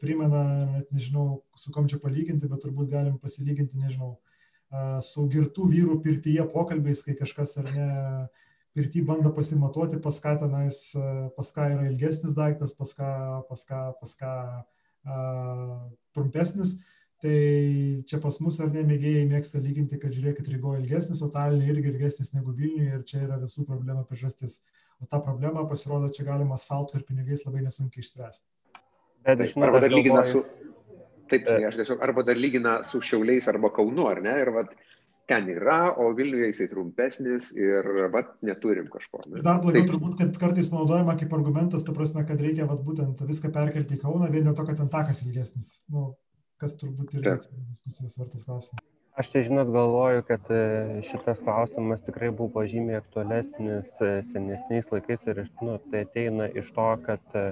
[0.00, 0.42] primena,
[0.72, 4.16] net nežinau, su kom čia palyginti, bet turbūt galim pasilyginti, nežinau,
[5.04, 7.88] su girtų vyrų pirtyje pokalbiais, kai kažkas ar ne
[8.78, 10.78] pirty bando pasimatuoti, pas ką tenais,
[11.34, 13.10] pas ką yra ilgesnis daiktas, pas ką,
[13.48, 15.18] pas ką, pas ką a,
[16.14, 16.78] trumpesnis.
[17.18, 17.38] Tai
[18.06, 21.90] čia pas mus ar ne mėgėjai mėgsta lyginti, kad žiūrėkit, Rygoje ilgesnis, o Talinė irgi
[21.90, 24.60] ilgesnis negu Vilniuje ir čia yra visų problemų priežastis.
[25.02, 28.46] O tą problemą pasirodo, čia galima asfalto ir pinigais labai nesunkiai išspręsti.
[29.26, 30.44] Bet žinau, arba dar lygina su...
[31.28, 34.36] Taip, žinai, aš tiesiog, arba dar lygina su Šiauliais arba Kaunu, ar ne?
[34.38, 34.70] Ir vat,
[35.28, 39.22] ten yra, o Vilniuje jisai trumpesnis ir vat, neturim kažko.
[39.26, 39.42] Ne?
[39.44, 39.92] Dar blogiau Taip.
[39.92, 44.02] turbūt, kad kartais naudojama kaip argumentas, ta prasme, kad reikia vat, būtent viską perkelti į
[44.04, 45.74] Kauną vien dėl to, kad ten takas ilgesnis.
[45.92, 46.14] Nu,
[46.62, 48.86] kas turbūt ir diskusijos vertas klausimas.
[49.18, 50.58] Aš tai žinot galvoju, kad e,
[51.02, 56.86] šitas klausimas tikrai buvo žymiai aktualesnis e, senesniais laikais ir nu, tai ateina iš to,
[57.02, 57.48] kad e,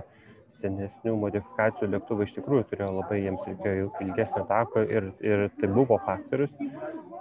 [0.63, 6.01] senesnių modifikacijų lėktuvai iš tikrųjų turėjo labai, jiems reikėjo ilgesnio tako ir, ir tai buvo
[6.07, 6.53] faktorius.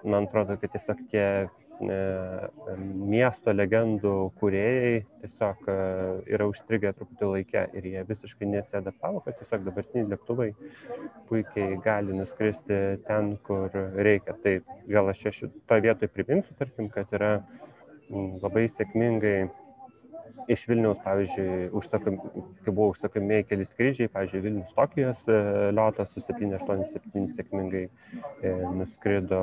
[0.05, 1.27] Man atrodo, kad tiesiog tie
[1.75, 1.95] E,
[2.95, 5.73] miesto legendų kūrėjai tiesiog e,
[6.31, 10.47] yra užstrigę truputį laikę ir jie visiškai nesiadaptavo, kad tiesiog dabartiniai lėktuvai
[11.27, 12.79] puikiai gali nuskristi
[13.09, 13.75] ten, kur
[14.07, 14.38] reikia.
[14.45, 14.55] Tai
[14.88, 17.33] gal aš čia šitą vietoj priminsiu, tarkim, kad yra
[18.09, 19.38] labai sėkmingai
[20.47, 22.17] iš Vilniaus, pavyzdžiui, užsakom,
[22.65, 25.39] kai buvo užsakomi keli skrydžiai, pavyzdžiui, Vilnius Tokijos e,
[25.75, 29.41] liotas su 787 sėkmingai e, nuskrido,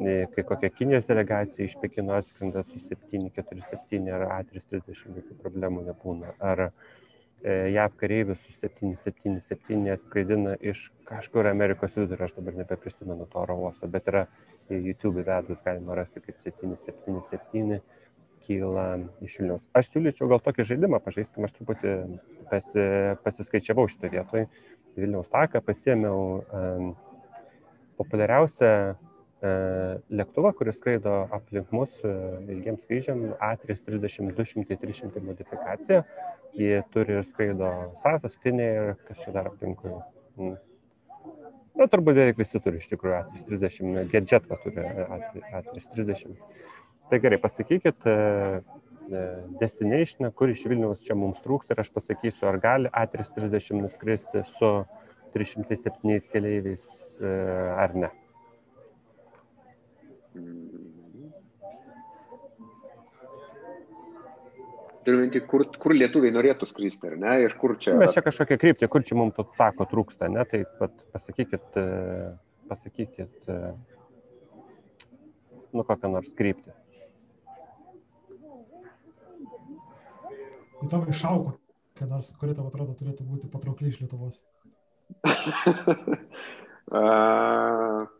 [0.00, 6.34] e, kai kokia Kinijos delegacija iš Pekino atskrenda su 747 ar A330, jokių problemų nebūna.
[6.42, 6.68] Ar
[7.44, 13.90] JAV kareivis su 777 skraidina iš kažkur Amerikos vidurio, aš dabar nebeprisimenu to oro uosto,
[13.90, 14.24] bet yra
[14.70, 17.82] YouTube vedus galima rasti kaip 777
[18.46, 18.86] kyla
[19.24, 19.64] iš Vilniaus.
[19.76, 21.94] Aš siūlyčiau gal tokį žaidimą pažaiskime, aš truputį
[22.50, 22.84] pasi,
[23.24, 24.46] pasiskaičiavau šitą vietoj.
[24.98, 26.92] Vilniaus taką pasėmiau um,
[27.98, 28.98] populiariausią uh,
[30.20, 36.04] lėktuvą, kuris skraido aplink mus uh, ilgiems skrydžiam A330-200-300 modifikacija.
[36.54, 37.72] Jie turi ir skraido
[38.04, 39.96] Sasas, Finė ir kas čia dar aplinkui.
[41.74, 44.84] Na, turbūt beveik visi turi iš tikrųjų A330, Gedžetva turi
[45.58, 46.36] A330.
[47.08, 48.12] Tai gerai, pasakykit e,
[49.12, 49.22] e,
[49.60, 54.70] destination, kur iš Vilniaus čia mums trūksta ir aš pasakysiu, ar gali A330 nuskristi su
[55.36, 56.84] 307 keleiviais
[57.20, 57.32] e,
[57.84, 58.08] ar ne.
[65.04, 67.34] Turiu minti, kur, kur lietuviai norėtų skristi, ar ne?
[67.44, 67.98] Ir kur čia...
[68.00, 70.46] Mes čia kažkokią kryptį, kur čia mums to tako trūksta, ne?
[70.48, 70.62] Tai
[71.12, 71.76] pasakykit,
[72.72, 73.52] pasakykit,
[75.76, 76.72] nu kokią nors kryptį.
[80.80, 81.56] Tai tavo išaugo,
[81.98, 84.42] kad nors, kuri tavo atrodo turėtų būti patraukli iš Lietuvos.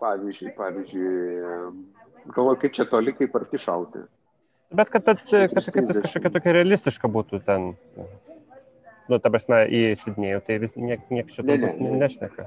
[0.01, 1.15] pavyzdžiui, pavyzdžiui,
[2.35, 4.05] galvoju, kaip čia toli, kaip arti šauti.
[4.75, 7.75] Bet kad, kad, kad, kad tas kažkokia tokia realistiška būtų ten,
[9.11, 11.91] nu, ta prasme, į Sidnėjų, tai vis niek, niek šito ne, ne, ne.
[12.03, 12.47] nešneka.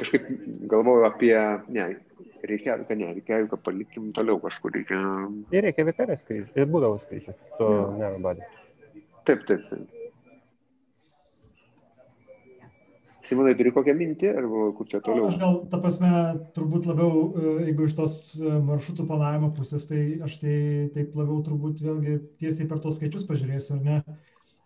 [0.00, 0.30] Kažkaip
[0.72, 1.34] galvoju apie,
[1.68, 1.90] ne,
[2.48, 4.72] reikia, kad ne, reikia, kad palikim toliau kažkur.
[4.78, 4.98] Reikia...
[5.52, 8.10] Ir reikia vikarės skrydžių, ir būdavo skrydžių su ja.
[9.28, 9.96] Taip, taip, taip.
[13.30, 15.28] Simonai, turi kokią mintį, ar kur čia toliau?
[15.28, 16.08] Aš gal, ta prasme,
[16.56, 20.54] turbūt labiau, e, jeigu iš tos e, maršrutų planavimo pusės, tai aš tai
[20.96, 24.16] taip labiau turbūt vėlgi tiesiai per tos skaičius pažiūrėsiu, ar ne?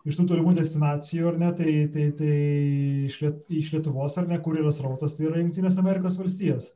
[0.09, 2.33] Iš tų turimų destinacijų, ar ne, tai, tai, tai
[3.09, 6.71] iš, Liet, iš Lietuvos, ar ne, kur yra srautas, tai yra Junktinės Amerikos valstijas.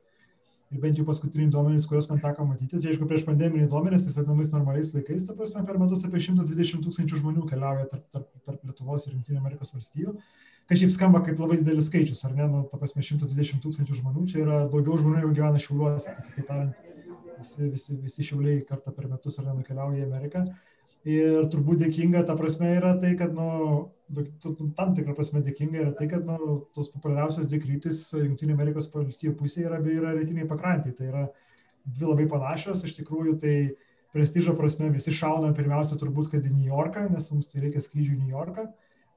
[0.70, 4.18] Ir bent jau paskutiniai duomenys, kuriuos man teko matyti, tai aišku, prieš pandeminiai duomenys, tais
[4.18, 8.68] vadinamais normaliais laikais, ta prasme, per metus apie 120 tūkstančių žmonių keliauja tarp, tarp, tarp
[8.70, 10.14] Lietuvos ir Junktinių Amerikos valstijų.
[10.70, 14.28] Kas šiaip skamba kaip labai didelis skaičius, ar ne, nu, ta prasme, 120 tūkstančių žmonių,
[14.30, 16.90] čia yra daugiau žmonių, negu gyvena šiauliuose, tai kitaip tariant,
[17.40, 20.46] visi, visi, visi šiauliai kartą per metus ar ne nukeliauja į Ameriką.
[21.08, 23.92] Ir turbūt dėkinga ta prasme yra tai, kad, nu,
[24.76, 29.38] tam tikrą prasme dėkinga yra tai, kad, nu, tos populiariausios dvi kryptis Junktinė Amerikos valstijų
[29.40, 30.92] pusėje yra, yra rytiniai pakrantė.
[30.98, 31.24] Tai yra
[31.88, 33.56] dvi labai panašios, iš tikrųjų tai
[34.14, 38.16] prestižo prasme visi šauna pirmiausia turbūt, kad į New Yorką, nes mums tai reikia skrydžių
[38.16, 38.68] į New Yorką,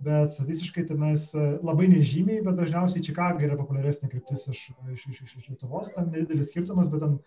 [0.02, 5.48] bet statistiškai tenais labai nežymiai, bet dažniausiai Čikaga yra populiaresnė kryptis iš, iš, iš, iš
[5.48, 7.18] Lietuvos, ten nedidelis skirtumas, bet ten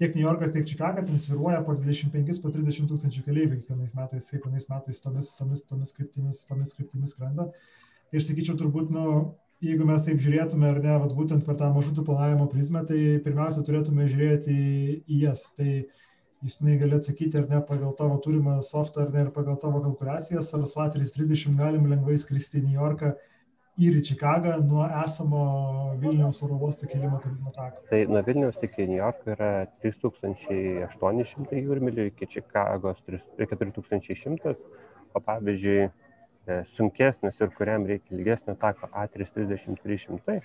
[0.00, 4.30] tiek New Yorkas, tiek Čikaga ten sviruoja po 25, po 30 tūkstančių keleivių kiekvienais metais,
[4.32, 7.50] kiekvienais metais tomis, tomis, tomis, kryptimis, tomis kryptimis skrenda.
[8.08, 9.04] Tai aš sakyčiau, turbūt, nu,
[9.60, 13.64] jeigu mes taip žiūrėtume, ar ne, vat, būtent per tą maršrutų planavimo prizmę, tai pirmiausia
[13.66, 14.56] turėtume žiūrėti
[15.04, 15.50] į jas.
[15.58, 15.68] Tai
[16.40, 20.48] jūs negali atsakyti, ar ne, pagal tavo turimą softą, ar ne, ir pagal tavo kalkulacijas,
[20.56, 23.12] ar su A330 galim lengvai skristi į New Yorką
[23.80, 25.42] ir į Čikagą nuo esamo
[26.02, 27.82] Vilniaus oro uosto kelimo turinio tako.
[27.88, 29.50] Tai nuo Vilniaus iki New Yorko yra
[29.84, 34.54] 3800 jūrmilių, iki Čikagos 4100,
[35.14, 35.90] o pavyzdžiui, e,
[36.74, 40.40] sunkesnis ir kuriam reikia ilgesnio tako A330-300,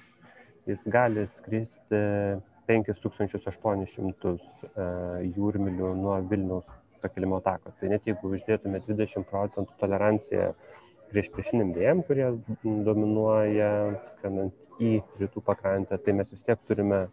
[0.72, 2.02] jis gali skristi
[2.70, 4.40] 5800 e,
[5.36, 6.68] jūrmilių nuo Vilniaus
[7.04, 7.76] pakilimo tako.
[7.80, 10.54] Tai net jeigu uždėtume 20 procentų toleranciją
[11.12, 12.32] prieš priešiniam vėjam, kurie
[12.64, 13.70] dominuoja
[14.16, 17.06] skrendant į rytų pakrantę, tai mes vis tiek turime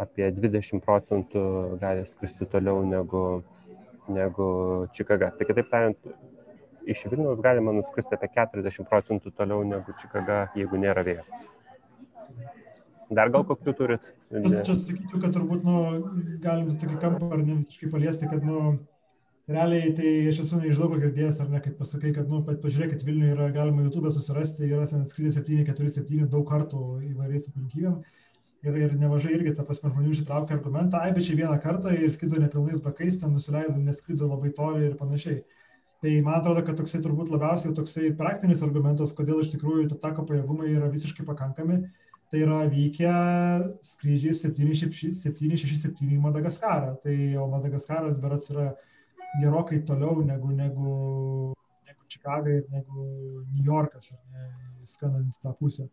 [0.00, 1.44] apie 20 procentų
[1.80, 3.24] gali skristi toliau negu,
[4.08, 4.50] negu
[4.96, 5.30] Čikaga.
[5.36, 6.12] Tai kitaip tariant,
[6.88, 11.26] iš Vilniaus galima nuskristi apie 40 procentų toliau negu Čikaga, jeigu nėra vėjo.
[13.10, 14.08] Dar gal kokių turit?
[14.30, 15.78] Aš čia sakyčiau, kad turbūt nu,
[16.42, 18.76] galim tokį kampą ar ne visiškai paliesti, kad nu,
[19.50, 23.04] realiai tai aš esu ne iš daug girdėjęs, ar ne, kad pasakai, kad, nu, pažiūrėkit,
[23.06, 28.00] Vilniuje yra galima YouTube susirasti, yra skrydis 747 daug kartų įvairiais aplinkybėm.
[28.60, 32.12] Ir, ir nemažai irgi, ta prasme, žmonių ištraukia argumentą, ai, bet čia vieną kartą ir
[32.12, 35.38] skrido nepilnais bakais, ten nusileido, neskrido labai toli ir panašiai.
[36.00, 40.68] Tai man atrodo, kad toksai turbūt labiausiai toksai praktinis argumentas, kodėl iš tikrųjų tako pajėgumai
[40.74, 41.80] yra visiškai pakankami,
[42.32, 43.14] tai yra vykę
[43.84, 46.94] skrydžiai 767 į Madagaskarą.
[47.02, 48.70] Tai o Madagaskaras beras yra
[49.38, 50.92] gerokai toliau negu, negu,
[51.86, 53.06] negu Čikaga ir negu
[53.52, 54.12] New Yorkas,
[54.84, 55.88] skanant tą pusę.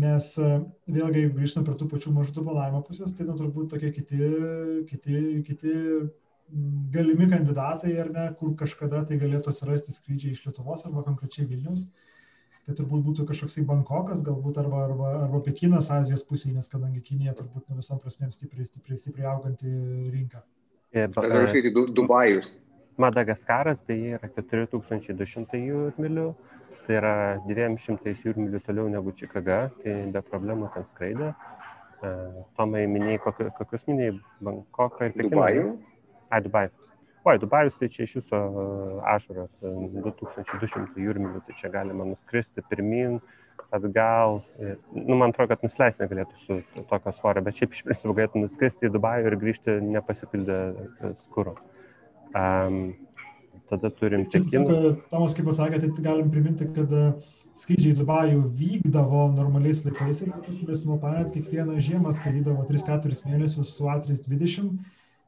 [0.00, 0.48] Nes e,
[0.86, 4.20] vėlgi, jeigu grįžtam prie tų pačių maršrutų planavimo pusės, tai nu, turbūt tokie kiti,
[4.86, 5.72] kiti, kiti
[6.94, 11.88] galimi kandidatai, ar ne, kur kažkada tai galėtų atsirasti skrydžiai iš Lietuvos arba konkrečiai Vilnius.
[12.66, 17.34] Tai turbūt būtų kažkoksai Bankokas, galbūt arba, arba, arba Pekinas Azijos pusėje, nes kadangi Kinija
[17.38, 19.72] turbūt nu visom prasmėm stipriai, stipriai, stipriai auganti
[20.12, 20.44] rinka.
[20.94, 22.50] Dažnai Dubajus.
[23.00, 26.26] Madagaskaras beje yra 4200 jūrmilių,
[26.84, 27.12] tai yra
[27.46, 31.30] 200 jūrmilių toliau negu Čikaga, tai be problemų ten skraidė.
[32.58, 33.22] Tomai minėjai,
[33.56, 35.30] kokius minėjai, Bankoką ir Pekiną.
[35.36, 35.64] Dubajų?
[36.28, 36.74] A, Dubajų.
[37.30, 38.38] Oi, Dubajus tai čia iš viso
[39.14, 43.20] ašaros, 2200 jūrmilių, tai čia galima nuskristi pirmin,
[43.74, 44.40] atgal.
[44.94, 48.88] Nu, man atrodo, kad nusileis negalėtų su tokio svorio, bet šiaip iš principo galėtų nuskristi
[48.88, 50.60] į Dubajų ir grįžti nepasipildę
[51.26, 51.56] skūro.
[52.30, 52.80] Um,
[53.70, 54.94] tada turim Pekiną.
[55.10, 57.04] Tomas, kaip pasakė, tai galim priminti, kad e,
[57.58, 63.74] skrydžiai į Dubajų vykdavo normaliais laikais ir mumis nuo Planet kiekvieną žiemą skraidydavo 3-4 mėnesius
[63.76, 64.74] su A320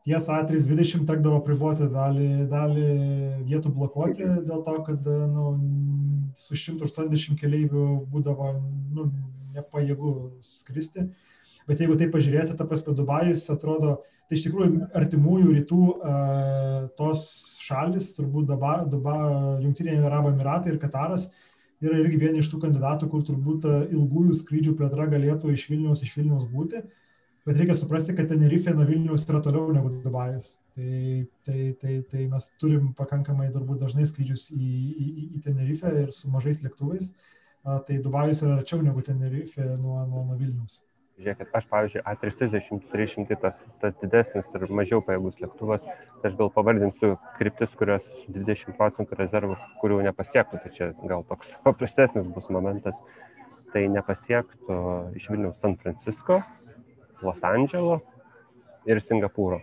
[0.02, 2.86] ties A320 tekdavo priboti dalį, dalį
[3.46, 5.52] vietų blokuoti dėl to, kad nu,
[6.38, 8.54] su 180 keleivių būdavo
[8.96, 9.10] nu,
[9.54, 11.06] nepajėgu skristi.
[11.68, 15.82] Bet jeigu tai pažiūrėti, ta prasme, Dubajus atrodo, tai iš tikrųjų artimųjų rytų
[16.98, 17.22] tos
[17.62, 19.14] šalis, turbūt Duba, Duba,
[19.62, 21.28] Junktiniai Arabų Emiratai ir Kataras,
[21.82, 26.16] yra irgi vieni iš tų kandidatų, kur turbūt ilgųjų skrydžių plėtra galėtų iš Vilnius, iš
[26.18, 26.82] Vilnius būti.
[26.82, 26.98] Uh,
[27.46, 30.54] bet reikia suprasti, kad Tenerife nuo Vilnius yra toliau negu Dubajus.
[30.76, 36.14] Tai, tai, tai, tai mes turim pakankamai turbūt dažnai skrydžius į, į, į Tenerife ir
[36.14, 37.12] su mažais lėktuvais.
[37.62, 40.80] Tai Dubajus yra arčiau negu Tenerife nuo, nuo, nuo Vilnius.
[41.20, 47.12] Žiūrėkit, aš pavyzdžiui, A330-300 tas, tas didesnis ir mažiau pajėgus lėktuvas, tai aš gal pavardinsiu
[47.36, 52.98] kryptis, kurios 20 procentų rezervų, kurių nepasiektų, tai čia gal toks paprastesnis bus momentas,
[53.74, 54.80] tai nepasiektų
[55.20, 56.40] iš Vilniaus San Francisco,
[57.22, 58.00] Los Andželo
[58.88, 59.60] ir Singapūro.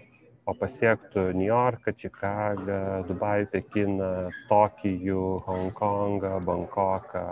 [0.49, 4.13] O pasiektų New Yorką, Čikagą, Dubajų, Pekiną,
[4.49, 7.25] Tokijų, Hongkongą, Bankoką.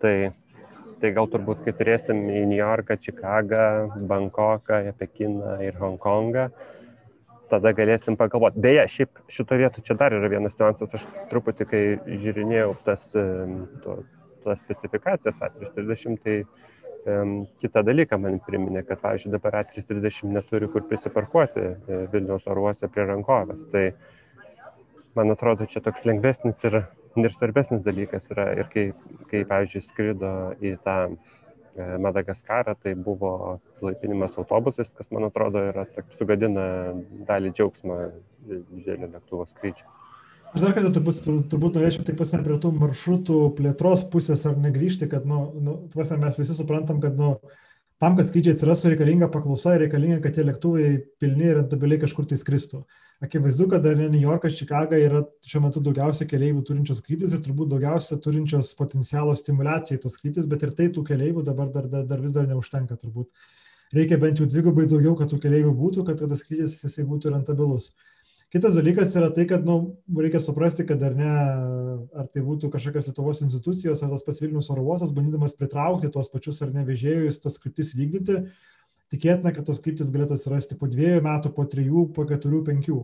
[0.00, 0.14] Tai
[1.00, 3.64] tai gal turbūt, kai turėsim į New Yorką, Čikagą,
[4.08, 6.48] Bankoką, Pekiną ir Hongkongą,
[7.50, 8.60] tada galėsim pagalvoti.
[8.62, 11.82] Beje, šiaip šito vietu čia dar yra vienas niuansas, aš truputį, kai
[12.24, 13.96] žiūrinėjau tas, to,
[14.44, 16.69] tas specifikacijas A330, tai um,
[17.64, 22.90] kitą dalyką man priminė, kad, pavyzdžiui, dabar A330 neturi kur prisiparkuoti e, Vilniaus oro uoste
[22.92, 23.62] prie rankovės.
[23.72, 23.84] Tai
[25.16, 26.82] man atrodo, čia toks lengvesnis ir,
[27.16, 28.50] ir svarbesnis dalykas yra.
[28.60, 28.86] Ir kai,
[29.32, 30.98] kai pavyzdžiui, skrido į tą
[31.76, 35.84] E, Madagaskarą, tai buvo laipinimas autobusais, kas man atrodo yra
[36.18, 36.64] sugadina
[37.28, 37.98] dalį džiaugsmo
[38.48, 39.86] didelio lėktuvo skrydžio.
[40.50, 41.18] Aš dar kartą turbūt,
[41.50, 46.38] turbūt norėčiau taip pasirinkti prie tų maršrutų plėtros pusės ar negrįžti, kad nu, nu, mes
[46.40, 47.36] visi suprantam, kad nu,
[48.02, 50.88] tam, kad skrydžiai atsirastų reikalinga paklausa, reikalinga, kad tie lėktuvai
[51.22, 52.82] pilni ir rentabiliai kažkur tai skristų.
[53.22, 57.44] Akivaizdu, kad dar ne New Yorkas, Čikaga yra šiuo metu daugiausia keleivių turinčios kryptis ir
[57.46, 62.06] turbūt daugiausia turinčios potencialo stimulacijai tos kryptis, bet ir tai tų keleivių dabar dar, dar,
[62.10, 63.30] dar vis dar neužtenka turbūt.
[63.94, 67.92] Reikia bent jau dvigubai daugiau, kad tų keleivių būtų, kad tas skrydis jisai būtų rentabilus.
[68.50, 69.76] Kitas dalykas yra tai, kad nu,
[70.18, 71.34] reikia suprasti, kad ar ne,
[72.18, 76.32] ar tai būtų kažkokios Lietuvos institucijos, ar tas pats Vilnius oro uostas, bandydamas pritraukti tuos
[76.32, 78.40] pačius ar ne vežėjus, tas kryptis vykdyti,
[79.14, 82.98] tikėtina, kad tos kryptis galėtų atsirasti po dviejų metų, po trijų, po keturių, penkių.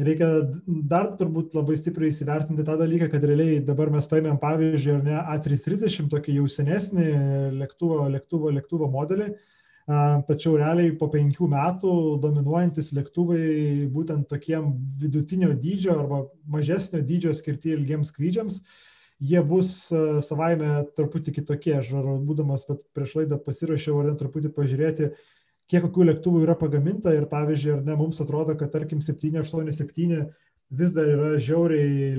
[0.00, 0.32] Ir reikia
[0.90, 5.16] dar turbūt labai stipriai įsivertinti tą dalyką, kad realiai dabar mes paėmėm pavyzdžiui, ar ne,
[5.36, 7.08] A330, tokį jau senesnį
[7.62, 9.34] lėktuvo, lėktuvo, lėktuvo modelį,
[9.86, 17.74] tačiau realiai po penkių metų dominuojantis lėktuvai būtent tokiem vidutinio dydžio arba mažesnio dydžio skirti
[17.74, 18.60] ilgiems skrydžiams,
[19.20, 19.90] jie bus
[20.26, 21.74] savaime truputį kitokie.
[21.80, 21.90] Aš
[22.26, 25.10] būdamas prieš laidą pasirašiau ar net truputį pažiūrėti,
[25.70, 30.24] kiek kokių lėktuvų yra pagaminta ir pavyzdžiui, ar ne, mums atrodo, kad tarkim 787
[30.70, 32.14] vis dar yra žiauriai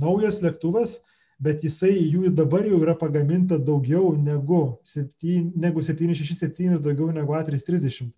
[0.00, 1.00] naujas lėktuvas,
[1.40, 7.36] bet jisai jų dabar jau yra pagaminta daugiau negu, 7, negu 767 ir daugiau negu
[7.38, 8.10] A330.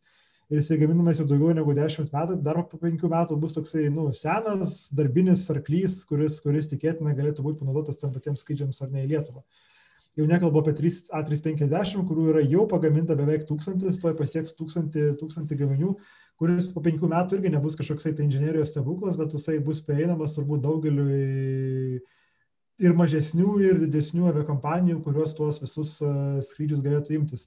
[0.53, 4.09] Ir jisai gaminamas jau daugiau negu 10 metų, dar po 5 metų bus toksai, nu,
[4.17, 9.15] senas darbinis arklys, kuris, kuris tikėtina galėtų būti panaudotas tam patiems skrydžiams ar ne į
[9.15, 9.47] Lietuvą.
[10.19, 15.57] Jau nekalbu apie 3, A350, kurių yra jau pagaminta beveik tūkstantis, tuoj pasieks tūkstantį, tūkstantį
[15.63, 15.95] gaminių,
[16.43, 20.67] kuris po penkių metų irgi nebus kažkoksai tai inžinierijos stebuklas, bet jisai bus prieinamas turbūt
[20.67, 21.07] daugeliu
[22.83, 25.99] ir mažesnių, ir didesnių aviakompanijų, kurios tuos visus
[26.49, 27.47] skrydžius galėtų imtis.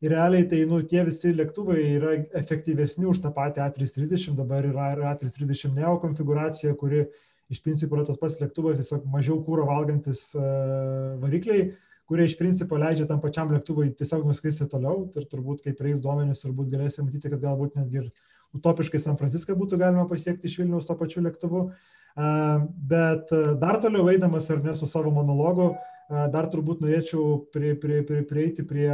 [0.00, 5.12] Ir realiai tai nu, tie visi lėktuvai yra efektyvesni už tą patį A330, dabar yra
[5.12, 7.04] A330 Neo konfiguracija, kuri
[7.52, 11.74] iš principo yra tas pats lėktuvas, tiesiog mažiau kūro valgantis uh, varikliai,
[12.08, 15.04] kurie iš principo leidžia tam pačiam lėktuvui tiesiog nuskristi toliau.
[15.12, 18.10] Ir turbūt, kaip reis duomenys, turbūt galėsime matyti, kad galbūt netgi ir
[18.56, 21.66] utopiškai San Franciską būtų galima pasiekti iš Vilniaus to pačiu lėktuvu.
[21.68, 23.30] Uh, Bet
[23.60, 25.70] dar toliau eidamas ar ne su savo monologu,
[26.10, 28.90] dar turbūt norėčiau prie, prie, prie, prieiti prie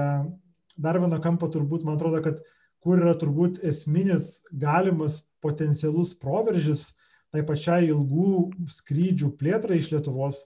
[0.77, 2.43] dar vieno kampo, turbūt man atrodo, kad
[2.85, 6.91] kur yra turbūt esminis galimas potencialus proveržis
[7.35, 10.45] tai pačiai ilgų skrydžių plėtrai iš Lietuvos,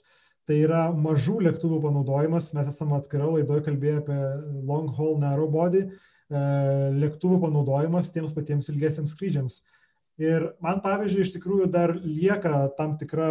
[0.49, 2.53] tai yra mažų lėktuvų panaudojimas.
[2.57, 4.17] Mes esame atskira laidoje kalbėję apie
[4.67, 5.85] long haul narrow body,
[6.31, 9.61] lėktuvų panaudojimas tiems patiems ilgiesiams skrydžiams.
[10.21, 13.31] Ir man, pavyzdžiui, iš tikrųjų dar lieka tam, tikra,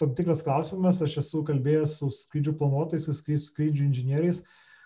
[0.00, 4.42] tam tikras klausimas, aš esu kalbėjęs su skrydžių planuotojais, su skrydžių inžinieriais,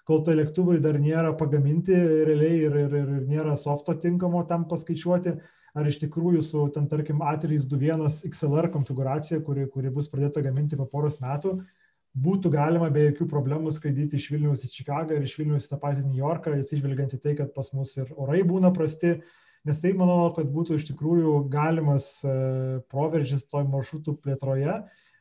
[0.06, 4.68] kol tai lėktuvai dar nėra pagaminti realiai ir, ir, ir, ir nėra softo tinkamo tam
[4.70, 5.34] paskaičiuoti,
[5.78, 10.86] ar iš tikrųjų su, ten, tarkim, A321 XLR konfiguracija, kuri, kuri bus pradėta gaminti po
[10.86, 11.56] poros metų,
[12.18, 15.82] būtų galima be jokių problemų skraidyti iš Vilniaus į Čikagą ir iš Vilniaus į tą
[15.82, 19.16] patį New Yorką, atsižvelgiant į tai, kad pas mus ir orai būna prasti,
[19.68, 22.32] nes tai manau, kad būtų iš tikrųjų galimas e,
[22.88, 24.78] proveržis toj maršrutų plėtroje,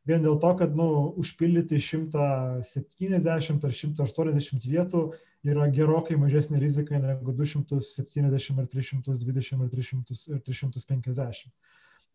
[0.08, 0.88] vien dėl to, kad nu,
[1.20, 5.02] užpildyti 170 ar 180 vietų
[5.48, 11.52] yra gerokai mažesnė rizika negu 270 ar 320 ar 300 ir 350.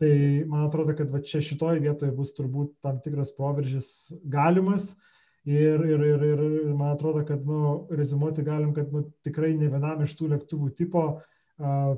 [0.02, 0.12] Tai
[0.50, 3.88] man atrodo, kad va čia šitoje vietoje bus turbūt tam tikras proveržis
[4.24, 4.94] galimas
[5.44, 9.68] ir, ir, ir, ir, ir man atrodo, kad nu, rezumuoti galim, kad nu, tikrai ne
[9.70, 11.92] vienam iš tų lėktuvų tipo uh,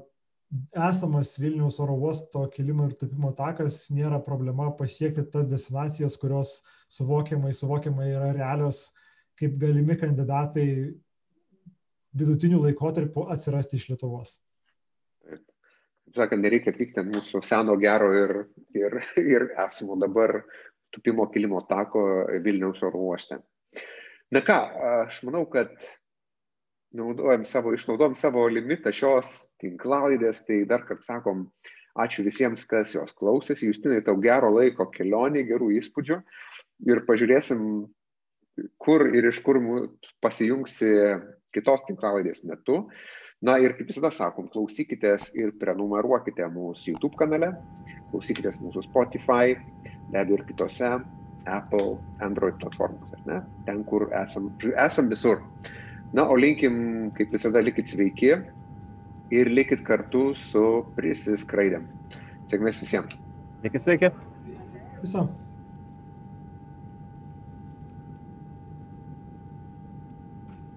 [0.88, 6.60] esamas Vilniaus oro uosto kilimo ir tupimo takas nėra problema pasiekti tas destinacijas, kurios
[6.92, 8.86] suvokiamai, suvokiamai yra realios
[9.40, 10.66] kaip galimi kandidatai
[12.14, 14.36] vidutinių laikotarpių atsirasti iš Lietuvos.
[15.24, 18.36] Taip sakant, nereikia pykti ant mūsų seno gero ir,
[18.78, 20.44] ir, ir esamo dabar
[20.94, 22.04] tupimo kilimo tako
[22.44, 23.40] Vilniaus oro uoste.
[24.30, 24.58] Na ką,
[25.08, 25.74] aš manau, kad
[26.94, 31.48] naudojam savo, išnaudojam savo limitą šios tinklalaidės, tai dar kartą sakom,
[31.98, 33.68] ačiū visiems, kas jos klausėsi.
[33.70, 36.20] Justinai, tau gero laiko kelionė, gerų įspūdžių
[36.90, 37.66] ir pažiūrėsim,
[38.82, 39.60] kur ir iš kur
[40.22, 40.90] pasijungsi
[41.54, 42.84] kitos tinklalaidės metu.
[43.44, 47.50] Na ir kaip visada sakom, klausykitės ir prenumeruokite mūsų YouTube kanale,
[48.12, 49.58] klausykitės mūsų Spotify,
[50.10, 50.92] be abejo ir kitose
[51.50, 53.42] Apple, Android platformose, ne?
[53.66, 54.48] ten, kur esam,
[54.80, 55.42] esam visur.
[56.14, 58.30] Na, o linkim, kaip visada, likit sveiki
[59.34, 60.62] ir likit kartu su
[60.94, 61.88] prisiskraidėm.
[62.50, 63.16] Sėkmės visiems.
[63.64, 64.12] Likit sveiki.
[65.00, 65.26] Viso.